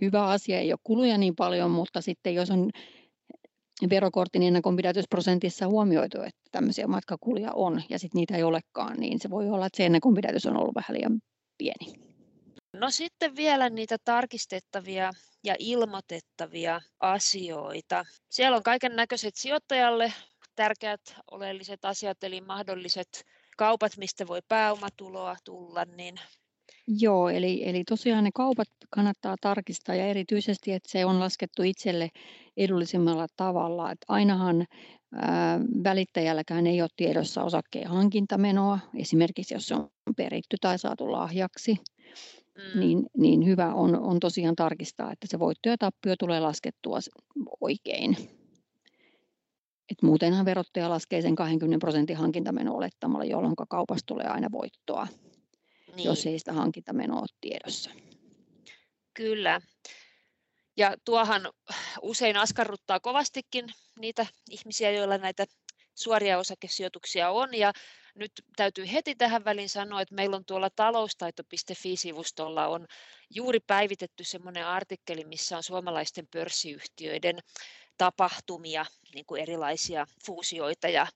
hyvä 0.00 0.26
asia, 0.26 0.58
ei 0.58 0.72
ole 0.72 0.80
kuluja 0.84 1.18
niin 1.18 1.36
paljon, 1.36 1.70
mutta 1.70 2.00
sitten 2.00 2.34
jos 2.34 2.50
on 2.50 2.70
verokortin 3.90 4.42
ennakonpidätysprosentissa 4.42 5.68
huomioitu, 5.68 6.18
että 6.18 6.40
tämmöisiä 6.52 6.86
matkakuluja 6.86 7.52
on 7.52 7.82
ja 7.88 7.98
sitten 7.98 8.18
niitä 8.18 8.36
ei 8.36 8.42
olekaan, 8.42 8.96
niin 9.00 9.20
se 9.20 9.30
voi 9.30 9.50
olla, 9.50 9.66
että 9.66 9.76
se 9.76 9.86
ennakonpidätys 9.86 10.46
on 10.46 10.56
ollut 10.56 10.74
vähän 10.74 10.96
liian 10.96 11.20
pieni. 11.58 12.08
No 12.72 12.90
sitten 12.90 13.36
vielä 13.36 13.70
niitä 13.70 13.96
tarkistettavia 14.04 15.10
ja 15.44 15.54
ilmoitettavia 15.58 16.80
asioita. 17.00 18.04
Siellä 18.30 18.56
on 18.56 18.62
kaiken 18.62 18.96
näköiset 18.96 19.36
sijoittajalle 19.36 20.12
tärkeät 20.56 21.00
oleelliset 21.30 21.84
asiat, 21.84 22.24
eli 22.24 22.40
mahdolliset 22.40 23.24
kaupat, 23.56 23.96
mistä 23.96 24.26
voi 24.26 24.40
pääomatuloa 24.48 25.36
tulla, 25.44 25.84
niin 25.84 26.14
Joo, 26.90 27.28
eli, 27.28 27.68
eli 27.68 27.84
tosiaan 27.84 28.24
ne 28.24 28.30
kaupat 28.34 28.68
kannattaa 28.90 29.36
tarkistaa 29.40 29.94
ja 29.94 30.06
erityisesti, 30.06 30.72
että 30.72 30.90
se 30.90 31.04
on 31.04 31.20
laskettu 31.20 31.62
itselle 31.62 32.08
edullisimmalla 32.56 33.26
tavalla. 33.36 33.90
Että 33.90 34.06
ainahan 34.08 34.66
ää, 35.12 35.60
välittäjälläkään 35.84 36.66
ei 36.66 36.82
ole 36.82 36.88
tiedossa 36.96 37.42
osakkeen 37.42 37.88
hankintamenoa, 37.88 38.78
esimerkiksi 38.96 39.54
jos 39.54 39.68
se 39.68 39.74
on 39.74 39.88
peritty 40.16 40.56
tai 40.60 40.78
saatu 40.78 41.12
lahjaksi, 41.12 41.76
mm. 42.74 42.80
niin, 42.80 43.06
niin 43.16 43.46
hyvä 43.46 43.74
on, 43.74 44.00
on 44.00 44.20
tosiaan 44.20 44.56
tarkistaa, 44.56 45.12
että 45.12 45.26
se 45.26 45.38
voitto 45.38 45.68
ja 45.68 45.78
tappio 45.78 46.16
tulee 46.18 46.40
laskettua 46.40 46.98
oikein. 47.60 48.16
Et 49.90 50.02
muutenhan 50.02 50.44
verottaja 50.44 50.88
laskee 50.88 51.22
sen 51.22 51.34
20 51.34 51.84
prosentin 51.84 52.16
hankintameno 52.16 52.74
olettamalla, 52.74 53.24
jolloin 53.24 53.54
kaupasta 53.68 54.06
tulee 54.06 54.26
aina 54.26 54.48
voittoa 54.52 55.06
niin. 55.96 56.06
jos 56.06 56.26
ei 56.26 56.38
sitä 56.38 56.52
hankintamenoa 56.52 57.18
ole 57.18 57.26
tiedossa. 57.40 57.90
Kyllä. 59.14 59.60
Ja 60.76 60.96
tuohan 61.04 61.50
usein 62.02 62.36
askarruttaa 62.36 63.00
kovastikin 63.00 63.66
niitä 64.00 64.26
ihmisiä, 64.50 64.90
joilla 64.90 65.18
näitä 65.18 65.44
suoria 65.94 66.38
osakesijoituksia 66.38 67.30
on. 67.30 67.54
Ja 67.54 67.72
nyt 68.14 68.32
täytyy 68.56 68.92
heti 68.92 69.14
tähän 69.14 69.44
väliin 69.44 69.68
sanoa, 69.68 70.00
että 70.00 70.14
meillä 70.14 70.36
on 70.36 70.44
tuolla 70.44 70.70
taloustaito.fi-sivustolla 70.70 72.66
on 72.66 72.86
juuri 73.30 73.60
päivitetty 73.60 74.24
semmoinen 74.24 74.66
artikkeli, 74.66 75.24
missä 75.24 75.56
on 75.56 75.62
suomalaisten 75.62 76.26
pörssiyhtiöiden 76.32 77.38
tapahtumia, 77.98 78.86
niin 79.14 79.26
kuin 79.26 79.42
erilaisia 79.42 80.06
fuusioita 80.26 80.88
ja, 80.88 81.06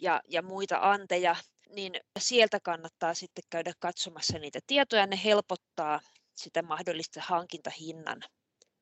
ja, 0.00 0.20
ja 0.28 0.42
muita 0.42 0.78
anteja 0.82 1.36
niin 1.72 1.92
sieltä 2.18 2.60
kannattaa 2.60 3.14
sitten 3.14 3.44
käydä 3.50 3.72
katsomassa 3.78 4.38
niitä 4.38 4.58
tietoja. 4.66 5.06
Ne 5.06 5.20
helpottaa 5.24 6.00
sitä 6.36 6.62
mahdollista 6.62 7.20
hankintahinnan 7.24 8.22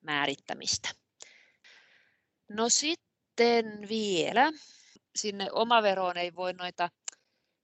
määrittämistä. 0.01 0.89
No 2.49 2.69
sitten 2.69 3.89
vielä 3.89 4.53
sinne 5.17 5.53
omaveroon 5.53 6.17
ei 6.17 6.35
voi 6.35 6.53
noita 6.53 6.91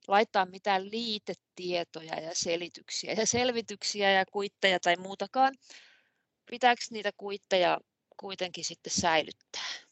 laittaa 0.08 0.46
mitään 0.46 0.90
liitetietoja 0.90 2.20
ja 2.20 2.34
selityksiä 2.34 3.12
ja 3.12 3.26
selvityksiä 3.26 4.12
ja 4.12 4.24
kuitteja 4.32 4.80
tai 4.80 4.96
muutakaan. 4.96 5.54
Pitääkö 6.50 6.82
niitä 6.90 7.10
kuitteja 7.16 7.80
kuitenkin 8.16 8.64
sitten 8.64 8.92
säilyttää? 8.92 9.83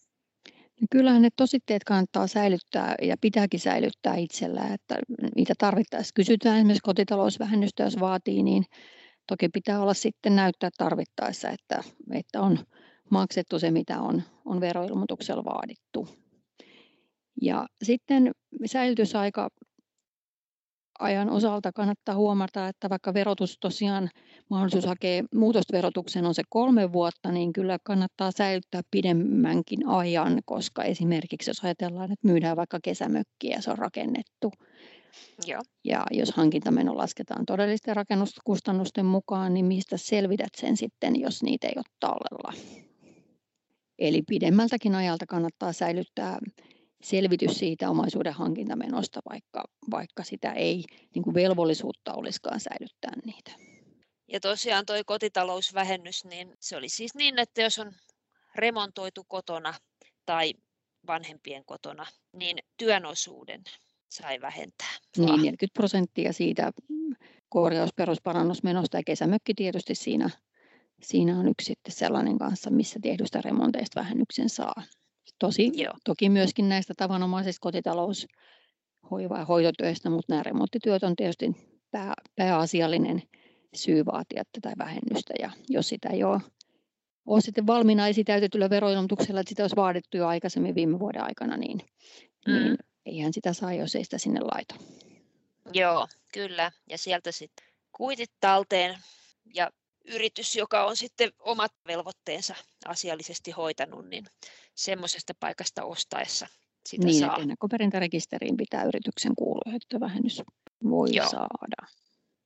Kyllähän 0.91 1.23
ne 1.23 1.29
tositteet 1.37 1.85
kannattaa 1.85 2.27
säilyttää 2.27 2.95
ja 3.03 3.17
pitääkin 3.21 3.61
säilyttää 3.61 4.17
itsellä, 4.17 4.69
että 4.75 4.99
niitä 5.37 5.55
tarvittaessa 5.59 6.13
kysytään 6.15 6.57
esimerkiksi 6.57 6.83
kotitalousvähennystä, 6.83 7.83
jos 7.83 8.01
vaatii, 8.01 8.43
niin 8.43 8.65
toki 9.27 9.49
pitää 9.49 9.83
olla 9.83 9.95
sitten 9.95 10.37
näyttää 10.37 10.71
tarvittaessa, 10.79 11.51
että, 11.51 11.83
että 12.13 12.41
on 12.41 12.59
maksettu 13.11 13.59
se, 13.59 13.71
mitä 13.71 14.01
on, 14.01 14.23
on 14.45 14.61
veroilmoituksella 14.61 15.45
vaadittu. 15.45 16.09
Ja 17.43 17.67
sitten 17.83 18.31
säilytysaika 18.67 19.49
ajan 21.03 21.31
osalta 21.31 21.73
kannattaa 21.73 22.15
huomata, 22.15 22.69
että 22.69 22.91
vaikka 22.91 23.15
verotus 23.15 23.59
tosiaan 23.61 24.11
mahdollisuus 24.51 24.87
hakea 24.87 25.23
muutosta 25.35 25.77
verotukseen 25.77 26.27
on 26.27 26.35
se 26.35 26.43
kolme 26.49 26.93
vuotta, 26.93 27.33
niin 27.33 27.53
kyllä 27.53 27.79
kannattaa 27.85 28.31
säilyttää 28.31 28.81
pidemmänkin 28.91 29.89
ajan, 29.89 30.41
koska 30.45 30.85
esimerkiksi 30.85 31.51
jos 31.51 31.65
ajatellaan, 31.65 32.13
että 32.13 32.29
myydään 32.29 32.57
vaikka 32.57 32.79
kesämökkiä 32.85 33.57
ja 33.57 33.63
se 33.63 33.71
on 33.71 33.79
rakennettu, 33.79 34.53
Joo. 35.47 35.63
ja 35.85 36.07
jos 36.11 36.33
hankintameno 36.33 36.97
lasketaan 36.97 37.47
todellisten 37.47 37.97
rakennuskustannusten 37.97 39.07
mukaan, 39.07 39.55
niin 39.55 39.65
mistä 39.65 39.97
selvität 39.97 40.53
sen 40.57 40.77
sitten, 40.77 41.21
jos 41.21 41.43
niitä 41.43 41.67
ei 41.67 41.75
ole 41.77 41.85
tallella? 42.01 42.53
Eli 43.99 44.23
pidemmältäkin 44.29 44.95
ajalta 44.95 45.27
kannattaa 45.27 45.73
säilyttää 45.73 46.39
selvitys 47.03 47.59
siitä 47.59 47.91
omaisuuden 47.91 48.33
hankintamenosta, 48.33 49.21
vaikka, 49.31 49.65
vaikka 49.91 50.23
sitä 50.23 50.53
ei 50.53 50.85
niin 51.15 51.23
kuin 51.23 51.35
velvollisuutta 51.35 52.15
olisikaan 52.15 52.61
säilyttää 52.61 53.13
niitä. 53.25 53.53
Ja 54.29 54.41
tosiaan 54.41 54.87
tuo 54.87 54.97
kotitalousvähennys, 55.07 56.25
niin 56.25 56.55
se 56.61 56.77
oli 56.77 56.89
siis 56.89 57.15
niin, 57.15 57.39
että 57.39 57.63
jos 57.63 57.79
on 57.79 57.93
remontoitu 58.55 59.25
kotona 59.29 59.75
tai 60.27 60.55
vanhempien 61.07 61.65
kotona, 61.65 62.07
niin 62.33 62.59
työn 62.79 63.07
osuuden 63.07 63.63
sai 64.09 64.41
vähentää. 64.41 64.93
Niin, 65.17 65.27
40 65.27 65.67
prosenttia 65.75 66.33
siitä 66.33 66.73
korjausperusparannusmenosta 67.49 68.97
ja 68.97 69.03
kesämökki 69.07 69.55
tietysti 69.55 69.95
siinä, 69.95 70.31
siinä 71.03 71.39
on 71.39 71.49
yksi 71.49 71.65
sitten 71.67 71.93
sellainen 71.93 72.39
kanssa, 72.39 72.71
missä 72.71 72.99
tehdystä 73.03 73.41
remonteista 73.45 74.01
vähennyksen 74.01 74.49
saa. 74.49 74.83
Tosi, 75.43 75.71
Joo. 75.75 75.95
toki 76.05 76.29
myöskin 76.29 76.69
näistä 76.69 76.95
tavanomaisista 76.97 77.61
kotitalous 77.61 78.27
ja 79.23 79.45
hoitotyöstä, 79.45 80.11
mutta 80.11 80.33
nämä 80.33 80.43
remonttityöt 80.43 81.03
on 81.03 81.17
tietysti 81.17 81.47
pää, 81.91 82.15
pääasiallinen 82.37 83.23
syy 83.75 84.07
vaatia 84.07 84.43
tätä 84.53 84.73
vähennystä. 84.79 85.35
Ja 85.39 85.51
jos 85.69 85.89
sitä 85.89 86.09
ei 86.09 86.25
ole, 86.25 86.41
ole 87.27 87.41
sitten 87.41 87.67
valmiina 87.67 88.09
esitäytetyllä 88.09 88.71
veroilmoituksella, 88.71 89.41
että 89.41 89.49
sitä 89.49 89.63
olisi 89.63 89.77
vaadittu 89.77 90.17
jo 90.17 90.27
aikaisemmin 90.27 90.75
viime 90.75 90.99
vuoden 90.99 91.25
aikana, 91.25 91.57
niin, 91.57 91.79
mm. 92.47 92.53
niin 92.53 92.77
eihän 93.07 93.33
sitä 93.33 93.53
saa, 93.53 93.73
jos 93.73 93.95
ei 93.95 94.05
sitä 94.05 94.19
sinne 94.19 94.41
laita. 94.41 94.75
Joo, 95.73 96.09
kyllä. 96.35 96.73
Ja 96.91 96.99
sieltä 96.99 97.33
sitten 97.33 97.67
kuitit 97.93 98.31
talteen 98.41 98.99
ja 99.55 99.71
yritys, 100.05 100.57
joka 100.57 100.85
on 100.85 100.97
sitten 100.97 101.33
omat 101.39 101.73
velvoitteensa 101.87 102.55
asiallisesti 102.87 103.51
hoitanut, 103.51 104.09
niin 104.09 104.25
semmoisesta 104.75 105.35
paikasta 105.41 105.85
ostaessa 105.85 106.47
sitä 106.89 107.07
niin, 107.07 107.21
saa. 107.21 107.37
Niin, 107.37 107.43
ennakkoperintärekisteriin 107.43 108.57
pitää 108.57 108.85
yrityksen 108.85 109.33
kuulua, 109.39 109.77
että 109.77 110.01
vähennys 110.01 110.43
voi 110.91 111.09
Joo. 111.15 111.29
saada. 111.29 111.87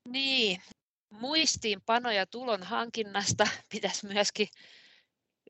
Niin, 0.09 0.61
muistiinpanoja 1.11 2.27
tulon 2.27 2.63
hankinnasta 2.63 3.47
pitäisi 3.73 4.07
myöskin 4.07 4.49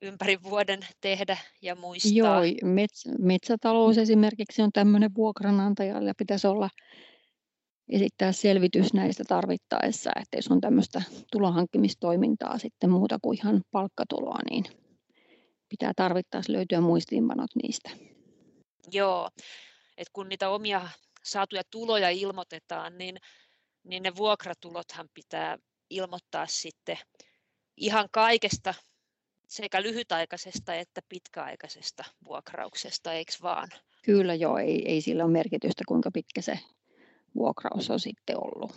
ympäri 0.02 0.42
vuoden 0.42 0.80
tehdä 1.00 1.36
ja 1.62 1.74
muistaa. 1.74 2.12
Joo, 2.14 2.40
metsä, 2.64 3.10
metsätalous 3.18 3.98
esimerkiksi 3.98 4.62
on 4.62 4.72
tämmöinen 4.72 5.14
vuokranantajalle 5.14 6.10
ja 6.10 6.14
pitäisi 6.14 6.46
olla 6.46 6.70
esittää 7.88 8.32
selvitys 8.32 8.94
näistä 8.94 9.24
tarvittaessa, 9.28 10.10
että 10.22 10.36
jos 10.38 10.48
on 10.48 10.60
tämmöistä 10.60 11.02
tulonhankkimistoimintaa 11.32 12.58
sitten 12.58 12.90
muuta 12.90 13.18
kuin 13.22 13.38
ihan 13.38 13.62
palkkatuloa, 13.70 14.38
niin 14.50 14.64
pitää 15.68 15.92
tarvittaessa 15.96 16.52
löytyä 16.52 16.80
muistiinpanot 16.80 17.50
niistä. 17.62 17.90
Joo, 18.92 19.30
että 19.96 20.10
kun 20.12 20.28
niitä 20.28 20.48
omia 20.48 20.88
saatuja 21.24 21.62
tuloja 21.70 22.10
ilmoitetaan, 22.10 22.98
niin, 22.98 23.16
niin 23.84 24.02
ne 24.02 24.16
vuokratulothan 24.16 25.08
pitää 25.14 25.58
ilmoittaa 25.90 26.46
sitten 26.46 26.98
ihan 27.76 28.08
kaikesta 28.10 28.74
sekä 29.48 29.82
lyhytaikaisesta 29.82 30.74
että 30.74 31.00
pitkäaikaisesta 31.08 32.04
vuokrauksesta, 32.24 33.12
eikö 33.12 33.32
vaan? 33.42 33.68
Kyllä 34.02 34.34
joo, 34.34 34.58
ei, 34.58 34.88
ei 34.88 35.00
sillä 35.00 35.24
ole 35.24 35.32
merkitystä, 35.32 35.84
kuinka 35.88 36.10
pitkä 36.10 36.40
se 36.40 36.58
vuokraus 37.36 37.90
on 37.90 38.00
sitten 38.00 38.36
ollut. 38.44 38.72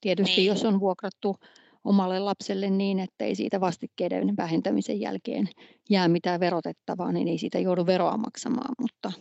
Tietysti 0.00 0.36
niin. 0.36 0.46
jos 0.46 0.64
on 0.64 0.80
vuokrattu 0.80 1.36
omalle 1.84 2.18
lapselle 2.18 2.70
niin, 2.70 2.98
että 2.98 3.24
ei 3.24 3.34
siitä 3.34 3.60
vastikkeiden 3.60 4.36
vähentämisen 4.36 5.00
jälkeen 5.00 5.48
jää 5.90 6.08
mitään 6.08 6.40
verotettavaa, 6.40 7.12
niin 7.12 7.28
ei 7.28 7.38
siitä 7.38 7.58
joudu 7.58 7.86
veroa 7.86 8.16
maksamaan, 8.16 8.74
mutta 8.80 9.12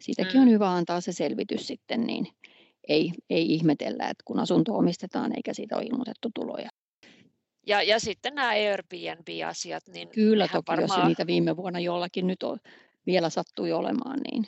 siitäkin 0.00 0.34
mm. 0.34 0.42
on 0.42 0.50
hyvä 0.50 0.70
antaa 0.70 1.00
se 1.00 1.12
selvitys 1.12 1.66
sitten, 1.66 2.00
niin 2.00 2.26
ei, 2.88 3.12
ei 3.30 3.54
ihmetellä, 3.54 4.04
että 4.04 4.22
kun 4.24 4.38
asunto 4.38 4.74
omistetaan 4.74 5.32
eikä 5.36 5.54
siitä 5.54 5.76
ole 5.76 5.84
ilmoitettu 5.84 6.28
tuloja. 6.34 6.68
Ja, 7.66 7.82
ja 7.82 8.00
sitten 8.00 8.34
nämä 8.34 8.48
Airbnb-asiat. 8.48 9.82
Niin 9.88 10.08
Kyllä 10.08 10.48
toki, 10.48 10.64
varmaan... 10.68 11.00
jos 11.00 11.08
niitä 11.08 11.26
viime 11.26 11.56
vuonna 11.56 11.80
jollakin 11.80 12.26
nyt 12.26 12.42
on, 12.42 12.58
vielä 13.06 13.30
sattui 13.30 13.72
olemaan. 13.72 14.18
Niin... 14.30 14.46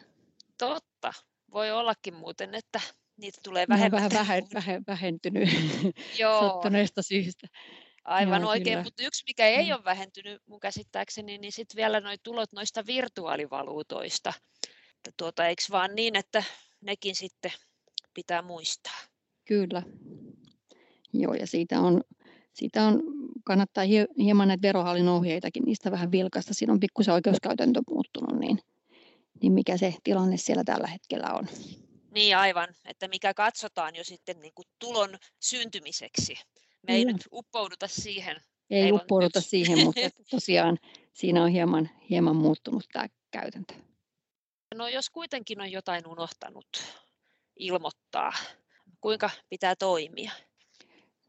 Totta. 0.58 1.12
Voi 1.52 1.70
ollakin 1.70 2.14
muuten, 2.14 2.54
että 2.54 2.80
niitä 3.16 3.38
tulee 3.44 3.66
vähemmän. 3.68 3.92
vähän 3.92 4.10
vähe, 4.20 4.42
vähe, 4.54 4.80
vähentynyt 4.86 5.48
Joo. 6.18 6.40
sattuneesta 6.40 7.02
syystä. 7.02 7.46
Aivan 8.04 8.40
Joo, 8.40 8.50
oikein, 8.50 8.74
kyllä. 8.74 8.84
mutta 8.84 9.02
yksi 9.02 9.24
mikä 9.26 9.46
ei 9.46 9.66
mm. 9.66 9.74
ole 9.74 9.84
vähentynyt 9.84 10.42
mun 10.46 10.60
käsittääkseni, 10.60 11.38
niin 11.38 11.52
sitten 11.52 11.76
vielä 11.76 12.00
nuo 12.00 12.12
tulot 12.22 12.52
noista 12.52 12.86
virtuaalivaluutoista. 12.86 14.32
Että 14.96 15.10
tuota, 15.16 15.46
eikö 15.46 15.62
vaan 15.70 15.94
niin, 15.94 16.16
että 16.16 16.42
nekin 16.80 17.14
sitten 17.14 17.52
pitää 18.14 18.42
muistaa? 18.42 18.98
Kyllä. 19.44 19.82
Joo, 21.12 21.34
ja 21.34 21.46
siitä 21.46 21.80
on, 21.80 22.00
siitä 22.52 22.82
on 22.82 23.02
kannattaa 23.44 23.84
hieman 24.18 24.48
näitä 24.48 24.62
verohallinnon 24.62 25.16
ohjeitakin 25.16 25.62
niistä 25.62 25.90
vähän 25.90 26.12
vilkaista. 26.12 26.54
Siinä 26.54 26.72
on 26.72 26.80
pikkusen 26.80 27.14
oikeuskäytäntö 27.14 27.80
muuttunut, 27.90 28.40
niin, 28.40 28.58
niin 29.42 29.52
mikä 29.52 29.76
se 29.76 29.94
tilanne 30.04 30.36
siellä 30.36 30.64
tällä 30.64 30.86
hetkellä 30.86 31.34
on. 31.34 31.48
Niin 32.14 32.36
aivan, 32.36 32.68
että 32.84 33.08
mikä 33.08 33.34
katsotaan 33.34 33.96
jo 33.96 34.04
sitten 34.04 34.40
niin 34.40 34.54
kuin 34.54 34.66
tulon 34.78 35.18
syntymiseksi. 35.40 36.34
Me 36.88 36.94
ei 36.94 37.04
mm. 37.04 37.12
nyt 37.12 37.22
uppouduta 37.32 37.88
siihen. 37.88 38.36
Ei 38.70 38.82
Meillä 38.82 39.00
uppouduta 39.02 39.38
nyt... 39.38 39.46
siihen, 39.52 39.84
mutta 39.84 40.00
tosiaan 40.30 40.78
siinä 41.12 41.42
on 41.44 41.50
hieman, 41.50 41.90
hieman 42.10 42.36
muuttunut 42.36 42.84
tämä 42.92 43.06
käytäntö. 43.30 43.74
No 44.74 44.88
jos 44.88 45.10
kuitenkin 45.10 45.60
on 45.60 45.72
jotain 45.72 46.06
unohtanut 46.06 46.66
ilmoittaa, 47.56 48.32
kuinka 49.00 49.30
pitää 49.48 49.76
toimia? 49.76 50.32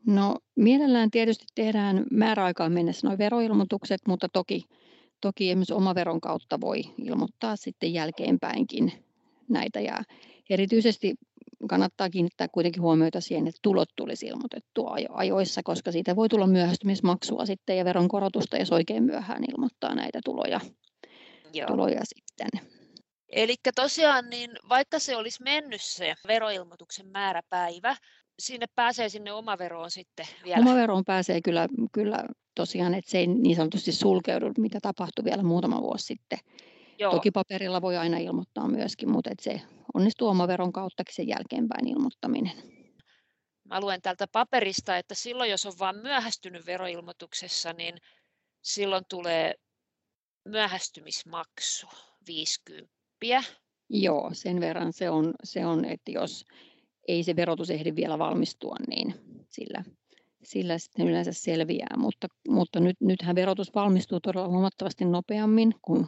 No 0.07 0.39
mielellään 0.55 1.11
tietysti 1.11 1.45
tehdään 1.55 2.05
määräaikaan 2.11 2.71
mennessä 2.71 3.07
nuo 3.07 3.17
veroilmoitukset, 3.17 4.01
mutta 4.07 4.29
toki, 4.29 4.65
toki 5.21 5.49
esimerkiksi 5.49 5.73
omaveron 5.73 6.21
kautta 6.21 6.61
voi 6.61 6.81
ilmoittaa 6.97 7.55
sitten 7.55 7.93
jälkeenpäinkin 7.93 8.91
näitä. 9.49 9.79
Ja 9.79 10.03
Erityisesti 10.49 11.15
kannattaa 11.67 12.09
kiinnittää 12.09 12.47
kuitenkin 12.47 12.81
huomiota 12.81 13.21
siihen, 13.21 13.47
että 13.47 13.59
tulot 13.61 13.89
tulisi 13.95 14.25
ilmoitettua 14.25 14.95
ajoissa, 15.09 15.61
koska 15.63 15.91
siitä 15.91 16.15
voi 16.15 16.29
tulla 16.29 16.47
myöhästymismaksua 16.47 17.45
sitten 17.45 17.77
ja 17.77 17.85
veronkorotusta, 17.85 18.57
jos 18.57 18.71
oikein 18.71 19.03
myöhään 19.03 19.43
ilmoittaa 19.51 19.95
näitä 19.95 20.19
tuloja, 20.25 20.59
Joo. 21.53 21.67
tuloja 21.67 22.01
sitten. 22.03 22.47
Eli 23.29 23.55
tosiaan, 23.75 24.29
niin 24.29 24.51
vaikka 24.69 24.99
se 24.99 25.15
olisi 25.15 25.43
mennyt 25.43 25.81
se 25.81 26.13
veroilmoituksen 26.27 27.07
määräpäivä, 27.07 27.95
sinne 28.39 28.65
pääsee 28.75 29.09
sinne 29.09 29.33
omaveroon 29.33 29.91
sitten 29.91 30.25
vielä. 30.43 30.59
Omaveroon 30.59 31.05
pääsee 31.05 31.41
kyllä, 31.41 31.67
kyllä 31.91 32.23
tosiaan, 32.55 32.93
että 32.93 33.11
se 33.11 33.17
ei 33.17 33.27
niin 33.27 33.55
sanotusti 33.55 33.91
sulkeudu, 33.91 34.51
mitä 34.57 34.79
tapahtui 34.81 35.25
vielä 35.25 35.43
muutama 35.43 35.81
vuosi 35.81 36.05
sitten. 36.05 36.39
Joo. 36.99 37.11
Toki 37.11 37.31
paperilla 37.31 37.81
voi 37.81 37.97
aina 37.97 38.17
ilmoittaa 38.17 38.67
myöskin, 38.67 39.09
mutta 39.11 39.29
että 39.31 39.43
se 39.43 39.61
onnistuu 39.93 40.27
omaveron 40.27 40.73
kauttakin 40.73 41.15
sen 41.15 41.27
jälkeenpäin 41.27 41.87
ilmoittaminen. 41.87 42.53
Mä 43.63 43.81
luen 43.81 44.01
täältä 44.01 44.27
paperista, 44.31 44.97
että 44.97 45.15
silloin 45.15 45.51
jos 45.51 45.65
on 45.65 45.73
vain 45.79 45.97
myöhästynyt 45.97 46.65
veroilmoituksessa, 46.65 47.73
niin 47.73 47.97
silloin 48.61 49.03
tulee 49.09 49.55
myöhästymismaksu 50.45 51.87
50. 52.27 52.93
Joo, 53.89 54.29
sen 54.33 54.59
verran 54.59 54.93
se 54.93 55.09
on, 55.09 55.33
se 55.43 55.65
on, 55.65 55.85
että 55.85 56.11
jos 56.11 56.45
ei 57.07 57.23
se 57.23 57.35
verotus 57.35 57.69
ehdi 57.69 57.95
vielä 57.95 58.19
valmistua, 58.19 58.75
niin 58.87 59.13
sillä, 59.49 59.83
sillä 60.43 60.77
sitten 60.77 61.07
yleensä 61.07 61.31
selviää. 61.33 61.97
Mutta, 61.97 62.27
mutta 62.47 62.79
nyt, 62.79 62.97
nythän 62.99 63.35
verotus 63.35 63.75
valmistuu 63.75 64.19
todella 64.19 64.47
huomattavasti 64.47 65.05
nopeammin 65.05 65.75
kuin 65.81 66.05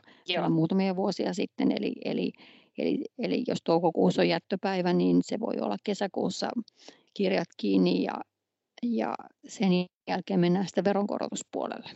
muutamia 0.50 0.96
vuosia 0.96 1.34
sitten. 1.34 1.72
Eli, 1.72 1.94
eli 2.06 2.32
Eli, 2.78 3.06
eli 3.20 3.44
jos 3.48 3.58
toukokuussa 3.64 4.22
on 4.22 4.30
jättöpäivä, 4.30 4.94
niin 4.94 5.20
se 5.24 5.40
voi 5.40 5.54
olla 5.62 5.78
kesäkuussa 5.84 6.50
kirjat 7.14 7.48
kiinni 7.58 8.04
ja, 8.04 8.14
ja 8.84 9.16
sen 9.48 9.72
jälkeen 10.08 10.40
mennään 10.40 10.66
sitten 10.66 10.84
veronkorotuspuolelle. 10.84 11.90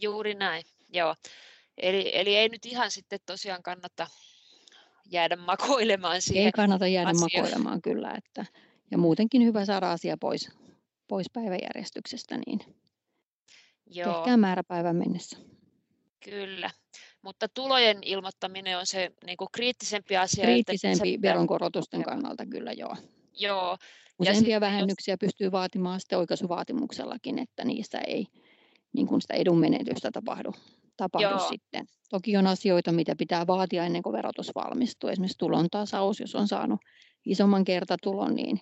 Juuri 0.00 0.34
näin, 0.34 0.64
joo. 0.92 1.14
Eli, 1.76 2.10
eli 2.14 2.36
ei 2.36 2.48
nyt 2.48 2.66
ihan 2.66 2.90
sitten 2.90 3.20
tosiaan 3.26 3.62
kannata 3.62 4.06
jäädä 5.10 5.36
makoilemaan 5.36 6.22
siihen 6.22 6.44
Ei 6.44 6.52
kannata 6.52 6.86
jäädä 6.86 7.10
asiaan. 7.10 7.30
makoilemaan 7.34 7.82
kyllä. 7.82 8.14
Että, 8.18 8.46
ja 8.90 8.98
muutenkin 8.98 9.44
hyvä 9.44 9.64
saada 9.64 9.92
asia 9.92 10.16
pois, 10.20 10.50
pois 11.08 11.26
päiväjärjestyksestä, 11.32 12.38
niin 12.46 12.60
Joo. 13.86 14.14
tehkää 14.14 14.36
määräpäivän 14.36 14.96
mennessä. 14.96 15.36
Kyllä. 16.24 16.70
Mutta 17.24 17.48
tulojen 17.48 17.98
ilmoittaminen 18.02 18.78
on 18.78 18.86
se 18.86 19.10
niin 19.26 19.36
kuin 19.36 19.48
kriittisempi 19.52 20.16
asia. 20.16 20.44
Kriittisempi 20.44 21.14
että 21.14 21.28
veronkorotusten 21.28 22.00
joo. 22.00 22.04
kannalta 22.04 22.46
kyllä 22.46 22.72
joo. 22.72 22.96
Joo. 23.38 23.76
Useampia 24.18 24.60
vähennyksiä 24.60 25.12
jos... 25.12 25.18
pystyy 25.20 25.52
vaatimaan 25.52 26.00
sitten 26.00 26.18
oikaisuvaatimuksellakin, 26.18 27.38
että 27.38 27.64
niistä 27.64 27.98
ei 27.98 28.26
niin 28.92 29.06
kuin 29.06 29.22
sitä 29.22 29.34
edunmenetystä 29.34 30.10
tapahdu, 30.10 30.52
tapahdu 30.96 31.38
sitten. 31.48 31.86
Toki 32.10 32.36
on 32.36 32.46
asioita, 32.46 32.92
mitä 32.92 33.16
pitää 33.16 33.46
vaatia 33.46 33.84
ennen 33.84 34.02
kuin 34.02 34.12
verotus 34.12 34.50
valmistuu. 34.54 35.10
Esimerkiksi 35.10 35.38
tulon 35.38 35.66
tasaus, 35.70 36.20
jos 36.20 36.34
on 36.34 36.48
saanut 36.48 36.80
isomman 37.26 37.64
kertatulon, 37.64 38.34
niin 38.34 38.60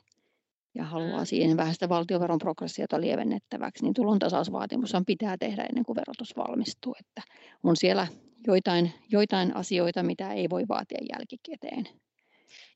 ja 0.75 0.85
haluaa 0.85 1.21
mm. 1.21 1.27
siihen 1.27 1.57
vähän 1.57 1.75
sitä 1.75 1.89
valtioveron 1.89 2.39
progressiota 2.39 3.01
lievennettäväksi, 3.01 3.85
niin 3.85 3.95
tulontasausvaatimushan 3.95 5.05
pitää 5.05 5.37
tehdä 5.39 5.63
ennen 5.63 5.85
kuin 5.85 5.97
verotus 5.97 6.37
valmistuu. 6.37 6.95
Että 7.01 7.23
on 7.63 7.77
siellä 7.77 8.07
joitain, 8.47 8.93
joitain 9.09 9.57
asioita, 9.57 10.03
mitä 10.03 10.33
ei 10.33 10.51
voi 10.51 10.69
vaatia 10.69 10.99
jälkikäteen. 11.13 11.89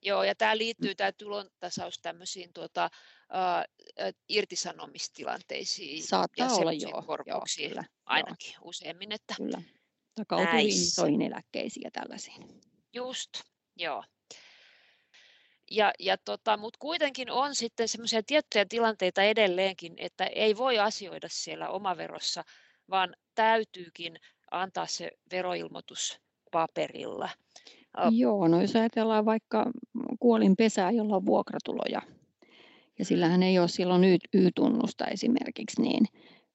Joo, 0.03 0.25
ja 0.25 0.35
tämä 0.35 0.59
liittyy 0.59 0.95
tämä 0.95 1.13
tulontasaus 1.13 1.99
tämmöisiin 1.99 2.53
tuota, 2.53 2.91
uh, 3.33 4.15
irtisanomistilanteisiin 4.29 6.03
Saattaa 6.03 6.47
ja 6.47 6.53
olla 6.53 6.73
joo, 6.73 7.03
korvauksiin 7.03 7.65
joo, 7.65 7.69
kyllä, 7.69 7.85
ainakin 8.07 8.53
joo. 8.53 8.63
useimmin. 8.65 9.13
Että 9.13 9.35
kyllä. 9.37 9.63
Takautuviin 10.15 10.69
isoihin 10.69 11.23
eläkkeisiin 11.23 11.85
ja 11.85 11.91
tällaisiin. 11.91 12.61
Just, 12.93 13.31
joo. 13.77 14.05
Ja, 15.71 15.93
ja 15.99 16.19
tota, 16.19 16.57
Mutta 16.57 16.79
kuitenkin 16.79 17.31
on 17.31 17.55
sitten 17.55 17.89
semmoisia 17.89 18.23
tiettyjä 18.23 18.67
tilanteita 18.69 19.23
edelleenkin, 19.23 19.95
että 19.97 20.27
ei 20.27 20.57
voi 20.57 20.79
asioida 20.79 21.29
siellä 21.31 21.69
omaverossa, 21.69 22.45
vaan 22.91 23.17
täytyykin 23.35 24.21
antaa 24.51 24.87
se 24.87 25.11
veroilmoitus 25.33 26.21
paperilla. 26.53 27.29
Joo, 28.11 28.49
no 28.49 28.61
jos 28.61 28.77
ajatellaan 28.77 29.25
vaikka 29.25 29.71
kuolin 30.21 30.57
pesää, 30.57 30.91
jolla 30.91 31.17
on 31.17 31.27
vuokratuloja, 31.27 32.03
ja 32.99 33.05
sillähän 33.05 33.43
ei 33.43 33.59
ole 33.59 33.69
silloin 33.69 34.05
Y-tunnusta 34.33 35.07
esimerkiksi, 35.07 35.83
niin 35.83 36.07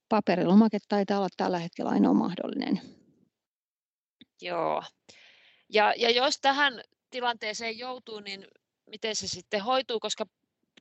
paperilomake 0.08 0.78
taitaa 0.88 1.18
olla 1.18 1.28
tällä 1.36 1.58
hetkellä 1.58 1.90
ainoa 1.90 2.14
mahdollinen. 2.14 2.80
Joo. 4.40 4.82
Ja, 5.68 5.94
ja 5.96 6.10
jos 6.10 6.38
tähän 6.40 6.80
tilanteeseen 7.10 7.78
joutuu, 7.78 8.20
niin 8.20 8.46
miten 8.86 9.16
se 9.16 9.28
sitten 9.28 9.64
hoituu, 9.64 10.00
koska 10.00 10.26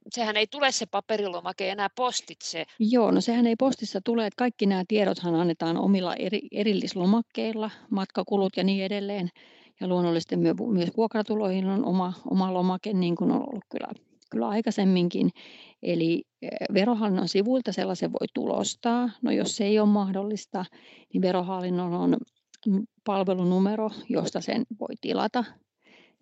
sehän 0.09 0.37
ei 0.37 0.47
tule 0.47 0.71
se 0.71 0.85
paperilomake 0.85 1.69
enää 1.69 1.87
postitse. 1.95 2.65
Joo, 2.79 3.11
no 3.11 3.21
sehän 3.21 3.47
ei 3.47 3.55
postissa 3.55 4.01
tule, 4.01 4.27
että 4.27 4.37
kaikki 4.37 4.65
nämä 4.65 4.83
tiedothan 4.87 5.35
annetaan 5.35 5.77
omilla 5.77 6.15
eri, 6.15 6.41
erillislomakkeilla, 6.51 7.71
matkakulut 7.89 8.57
ja 8.57 8.63
niin 8.63 8.85
edelleen. 8.85 9.29
Ja 9.79 9.87
luonnollisesti 9.87 10.37
myös 10.37 10.57
vuokratuloihin 10.97 11.69
on 11.69 11.85
oma, 11.85 12.13
oma 12.31 12.53
lomake, 12.53 12.93
niin 12.93 13.15
kuin 13.15 13.31
on 13.31 13.41
ollut 13.41 13.65
kyllä, 13.71 13.87
kyllä 14.31 14.47
aikaisemminkin. 14.47 15.29
Eli 15.83 16.23
e, 16.41 16.47
verohallinnon 16.73 17.27
sivuilta 17.27 17.71
sellaisen 17.71 18.11
voi 18.11 18.27
tulostaa. 18.33 19.09
No 19.21 19.31
jos 19.31 19.55
se 19.55 19.65
ei 19.65 19.79
ole 19.79 19.89
mahdollista, 19.89 20.65
niin 21.13 21.21
verohallinnon 21.21 21.93
on 21.93 22.17
palvelunumero, 23.03 23.89
josta 24.09 24.41
sen 24.41 24.63
voi 24.79 24.95
tilata 25.01 25.43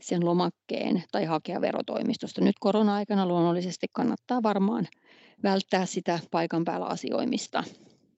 sen 0.02 0.26
lomakkeen 0.26 1.04
tai 1.12 1.26
hakea 1.26 1.62
verotoimistosta. 1.62 2.42
Nyt 2.42 2.56
korona-aikana 2.60 3.26
luonnollisesti 3.26 3.88
kannattaa 3.94 4.44
varmaan 4.44 4.88
välttää 5.44 5.86
sitä 5.86 6.20
paikan 6.32 6.66
päällä 6.66 6.86
asioimista, 6.86 7.64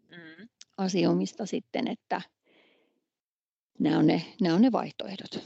mm. 0.10 0.48
asioimista 0.78 1.46
sitten, 1.46 1.88
että 1.88 2.22
nämä 3.80 3.98
on 3.98 4.08
ne, 4.08 4.26
nämä 4.42 4.56
on 4.56 4.62
ne 4.62 4.72
vaihtoehdot. 4.72 5.44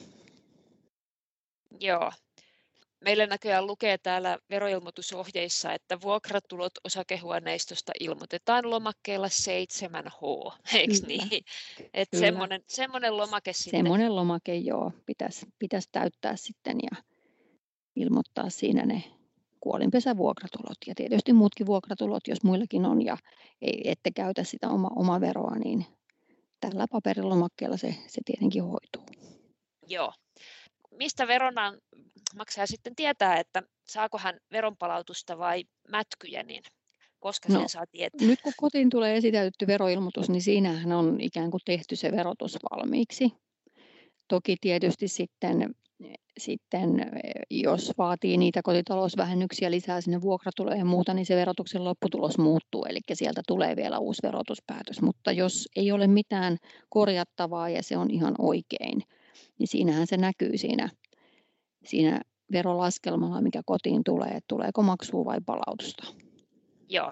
Joo, 1.80 2.12
Meillä 3.06 3.28
näköjään 3.28 3.68
lukee 3.68 3.98
täällä 3.98 4.38
veroilmoitusohjeissa, 4.50 5.74
että 5.74 6.02
vuokratulot 6.02 6.72
osakehuoneistosta 6.84 7.92
ilmoitetaan 8.00 8.70
lomakkeella 8.70 9.28
7H, 9.28 10.54
eikö 10.80 10.94
niin? 11.08 11.46
Että 11.94 12.20
semmoinen, 12.20 12.62
semmoinen 12.68 13.18
lomake 13.18 13.54
sitten. 13.54 13.80
Semmoinen 13.80 14.16
lomake, 14.16 14.56
joo, 14.56 14.92
pitäisi, 15.06 15.46
pitäisi 15.60 15.90
täyttää 15.92 16.36
sitten 16.36 16.78
ja 16.92 17.04
ilmoittaa 17.96 18.50
siinä 18.50 18.86
ne 18.86 19.04
kuolinpesävuokratulot 19.60 20.78
ja 20.88 20.96
tietysti 20.96 21.34
muutkin 21.34 21.66
vuokratulot, 21.66 22.28
jos 22.28 22.44
muillakin 22.44 22.86
on 22.86 23.06
ja 23.06 23.18
ei, 23.62 23.82
ette 23.86 24.12
käytä 24.12 24.44
sitä 24.44 24.70
oma, 24.70 24.90
oma 24.96 25.22
veroa, 25.22 25.56
niin 25.56 25.86
tällä 26.60 26.86
paperilomakkeella 26.92 27.78
se, 27.78 27.96
se 28.08 28.22
tietenkin 28.26 28.64
hoituu. 28.64 29.04
Joo. 29.88 30.14
Mistä 30.98 31.28
veronan 31.28 31.78
maksaja 32.36 32.68
sitten 32.68 32.96
tietää, 32.96 33.40
että 33.40 33.64
saako 33.88 34.18
hän 34.18 34.40
veronpalautusta 34.52 35.38
vai 35.38 35.64
mätkyjä, 35.90 36.44
niin 36.44 36.64
koska 37.20 37.54
no, 37.54 37.60
sen 37.60 37.70
saa 37.70 37.86
tietää? 37.92 38.28
Nyt 38.28 38.42
kun 38.42 38.54
kotiin 38.58 38.90
tulee 38.90 39.18
esitäytetty 39.18 39.68
veroilmoitus, 39.68 40.30
niin 40.30 40.42
siinähän 40.42 40.92
on 40.92 41.22
ikään 41.22 41.52
kuin 41.52 41.62
tehty 41.66 41.96
se 41.96 42.12
verotus 42.12 42.58
valmiiksi. 42.72 43.32
Toki 44.28 44.56
tietysti 44.62 45.08
sitten, 45.08 45.76
sitten 46.38 47.12
jos 47.50 47.92
vaatii 47.98 48.38
niitä 48.38 48.62
kotitalousvähennyksiä 48.64 49.72
lisää 49.72 50.02
sinne 50.02 50.22
vuokratuloja 50.22 50.78
ja 50.78 50.86
muuta, 50.86 51.14
niin 51.14 51.26
se 51.26 51.36
verotuksen 51.36 51.84
lopputulos 51.84 52.38
muuttuu, 52.38 52.86
eli 52.86 53.00
sieltä 53.14 53.42
tulee 53.48 53.76
vielä 53.76 54.00
uusi 54.00 54.22
verotuspäätös. 54.24 55.02
Mutta 55.02 55.32
jos 55.32 55.68
ei 55.76 55.92
ole 55.92 56.08
mitään 56.08 56.58
korjattavaa 56.90 57.70
ja 57.70 57.84
se 57.84 57.98
on 57.98 58.12
ihan 58.12 58.36
oikein, 58.40 59.02
niin 59.60 59.68
siinähän 59.68 60.08
se 60.08 60.18
näkyy 60.18 60.58
siinä 60.58 60.90
siinä 61.86 62.22
verolaskelmalla, 62.52 63.42
mikä 63.42 63.62
kotiin 63.66 64.04
tulee, 64.04 64.30
että 64.30 64.48
tuleeko 64.48 64.82
maksua 64.82 65.26
vai 65.26 65.38
palautusta. 65.46 66.04
Joo. 66.90 67.12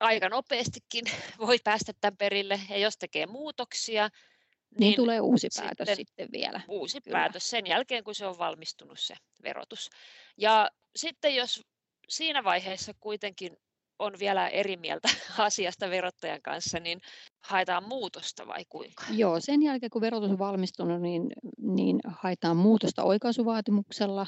Aika 0.00 0.28
nopeastikin 0.28 1.04
voi 1.46 1.58
päästä 1.64 1.92
tämän 2.00 2.16
perille 2.16 2.60
ja 2.70 2.78
jos 2.78 2.98
tekee 2.98 3.26
muutoksia, 3.26 4.08
niin, 4.70 4.80
niin 4.80 4.96
tulee 4.96 5.20
uusi 5.20 5.48
päätös 5.56 5.86
sitten, 5.86 5.96
sitten 5.96 6.28
vielä. 6.32 6.60
Uusi 6.68 7.00
Kyllä. 7.00 7.18
päätös 7.18 7.50
sen 7.50 7.66
jälkeen, 7.66 8.04
kun 8.04 8.14
se 8.14 8.26
on 8.26 8.38
valmistunut 8.38 9.00
se 9.00 9.14
verotus. 9.42 9.90
Ja 10.36 10.70
sitten 10.96 11.34
jos 11.34 11.62
siinä 12.08 12.44
vaiheessa 12.44 12.92
kuitenkin 13.00 13.56
on 14.00 14.12
vielä 14.18 14.48
eri 14.48 14.76
mieltä 14.76 15.08
asiasta 15.38 15.90
verottajan 15.90 16.42
kanssa, 16.42 16.80
niin 16.80 17.00
haetaan 17.40 17.88
muutosta 17.88 18.46
vai 18.46 18.64
kuinka? 18.68 19.04
Joo, 19.10 19.40
sen 19.40 19.62
jälkeen 19.62 19.90
kun 19.90 20.00
verotus 20.00 20.30
on 20.30 20.38
valmistunut, 20.38 21.00
niin, 21.00 21.26
niin 21.58 22.00
haetaan 22.06 22.56
muutosta 22.56 23.02
oikaisuvaatimuksella. 23.02 24.26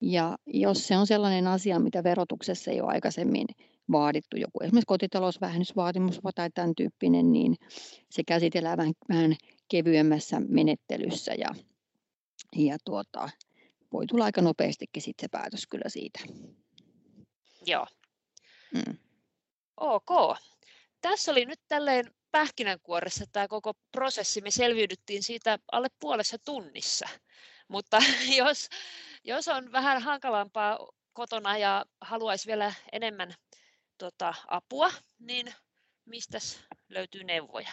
Ja 0.00 0.36
jos 0.46 0.86
se 0.86 0.96
on 0.96 1.06
sellainen 1.06 1.46
asia, 1.46 1.78
mitä 1.78 2.04
verotuksessa 2.04 2.70
ei 2.70 2.80
ole 2.80 2.92
aikaisemmin 2.92 3.46
vaadittu, 3.92 4.36
joku 4.36 4.58
esimerkiksi 4.62 4.86
kotitalousvähennysvaatimus 4.86 6.20
tai 6.34 6.50
tämän 6.54 6.74
tyyppinen, 6.76 7.32
niin 7.32 7.56
se 8.10 8.22
käsitellään 8.26 8.78
vähän, 8.78 8.92
vähän 9.08 9.36
kevyemmässä 9.68 10.40
menettelyssä 10.48 11.34
ja, 11.34 11.48
ja 12.56 12.76
tuota, 12.84 13.28
voi 13.92 14.06
tulla 14.06 14.24
aika 14.24 14.42
nopeastikin 14.42 15.02
sitten 15.02 15.24
se 15.24 15.28
päätös 15.28 15.66
kyllä 15.66 15.88
siitä. 15.88 16.20
Joo. 17.66 17.86
Ok. 19.80 20.38
Tässä 21.00 21.32
oli 21.32 21.46
nyt 21.46 21.60
tälleen 21.68 22.10
pähkinänkuoressa 22.30 23.24
tämä 23.32 23.48
koko 23.48 23.72
prosessi. 23.92 24.40
Me 24.40 24.50
selviydyttiin 24.50 25.22
siitä 25.22 25.58
alle 25.72 25.88
puolessa 26.00 26.36
tunnissa. 26.44 27.08
Mutta 27.68 27.98
jos, 28.38 28.68
jos 29.24 29.48
on 29.48 29.72
vähän 29.72 30.02
hankalampaa 30.02 30.78
kotona 31.12 31.58
ja 31.58 31.84
haluaisi 32.00 32.46
vielä 32.46 32.72
enemmän 32.92 33.34
tota, 33.98 34.34
apua, 34.48 34.90
niin 35.18 35.54
mistä 36.04 36.38
löytyy 36.88 37.24
neuvoja? 37.24 37.70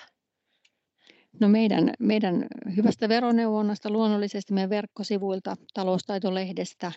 No 1.39 1.47
meidän, 1.47 1.93
meidän 1.99 2.45
hyvästä 2.75 3.09
veroneuvonnasta 3.09 3.89
luonnollisesti 3.89 4.53
meidän 4.53 4.69
verkkosivuilta, 4.69 5.55
taloustaitolehdestä, 5.73 6.91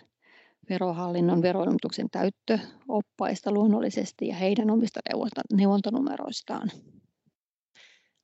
verohallinnon 0.69 1.41
veroilmoituksen 1.41 2.09
täyttöoppaista 2.09 3.51
luonnollisesti 3.51 4.27
ja 4.27 4.35
heidän 4.35 4.71
omista 4.71 4.99
neuvontanumeroistaan. 5.53 6.71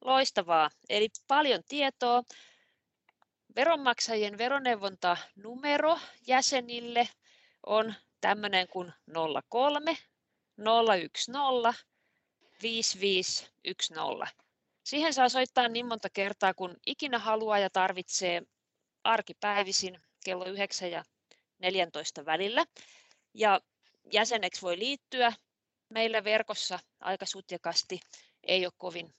Loistavaa. 0.01 0.69
Eli 0.89 1.09
paljon 1.27 1.61
tietoa. 1.67 2.23
Veronmaksajien 3.55 4.37
veroneuvontanumero 4.37 5.99
jäsenille 6.27 7.09
on 7.65 7.93
tämmöinen 8.21 8.67
kuin 8.67 8.93
03 9.49 9.97
010 10.55 11.73
5510. 12.61 14.27
Siihen 14.83 15.13
saa 15.13 15.29
soittaa 15.29 15.67
niin 15.67 15.85
monta 15.85 16.09
kertaa 16.13 16.53
kuin 16.53 16.77
ikinä 16.85 17.19
haluaa 17.19 17.59
ja 17.59 17.69
tarvitsee 17.69 18.41
arkipäivisin 19.03 19.99
kello 20.25 20.45
9 20.45 20.91
ja 20.91 21.03
14 21.65 22.25
välillä. 22.25 22.65
Ja 23.33 23.61
jäseneksi 24.13 24.61
voi 24.61 24.79
liittyä 24.79 25.33
meillä 25.89 26.23
verkossa 26.23 26.79
aika 26.99 27.25
sutjakasti. 27.25 27.99
Ei 28.43 28.65
ole 28.65 28.73
kovin 28.77 29.13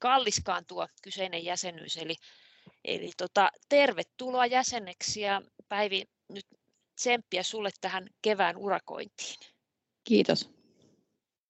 kalliskaan 0.00 0.66
tuo 0.66 0.88
kyseinen 1.02 1.44
jäsenyys. 1.44 1.96
Eli, 1.96 2.16
eli 2.84 3.10
tota, 3.16 3.50
tervetuloa 3.68 4.46
jäseneksi 4.46 5.20
ja 5.20 5.42
Päivi 5.68 6.04
nyt 6.28 6.46
tsemppiä 6.96 7.42
sulle 7.42 7.70
tähän 7.80 8.06
kevään 8.22 8.56
urakointiin. 8.56 9.38
Kiitos. 10.04 10.50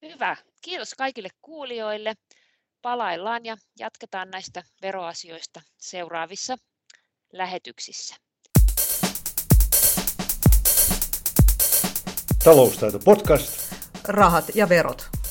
Hyvä. 0.02 0.36
Kiitos 0.62 0.94
kaikille 0.94 1.28
kuulijoille. 1.42 2.14
Palaillaan 2.82 3.44
ja 3.44 3.56
jatketaan 3.78 4.30
näistä 4.30 4.62
veroasioista 4.82 5.62
seuraavissa 5.78 6.56
lähetyksissä. 7.32 8.23
Taloustaito 12.44 12.98
podcast. 12.98 13.72
Rahat 14.04 14.50
ja 14.54 14.68
verot. 14.68 15.23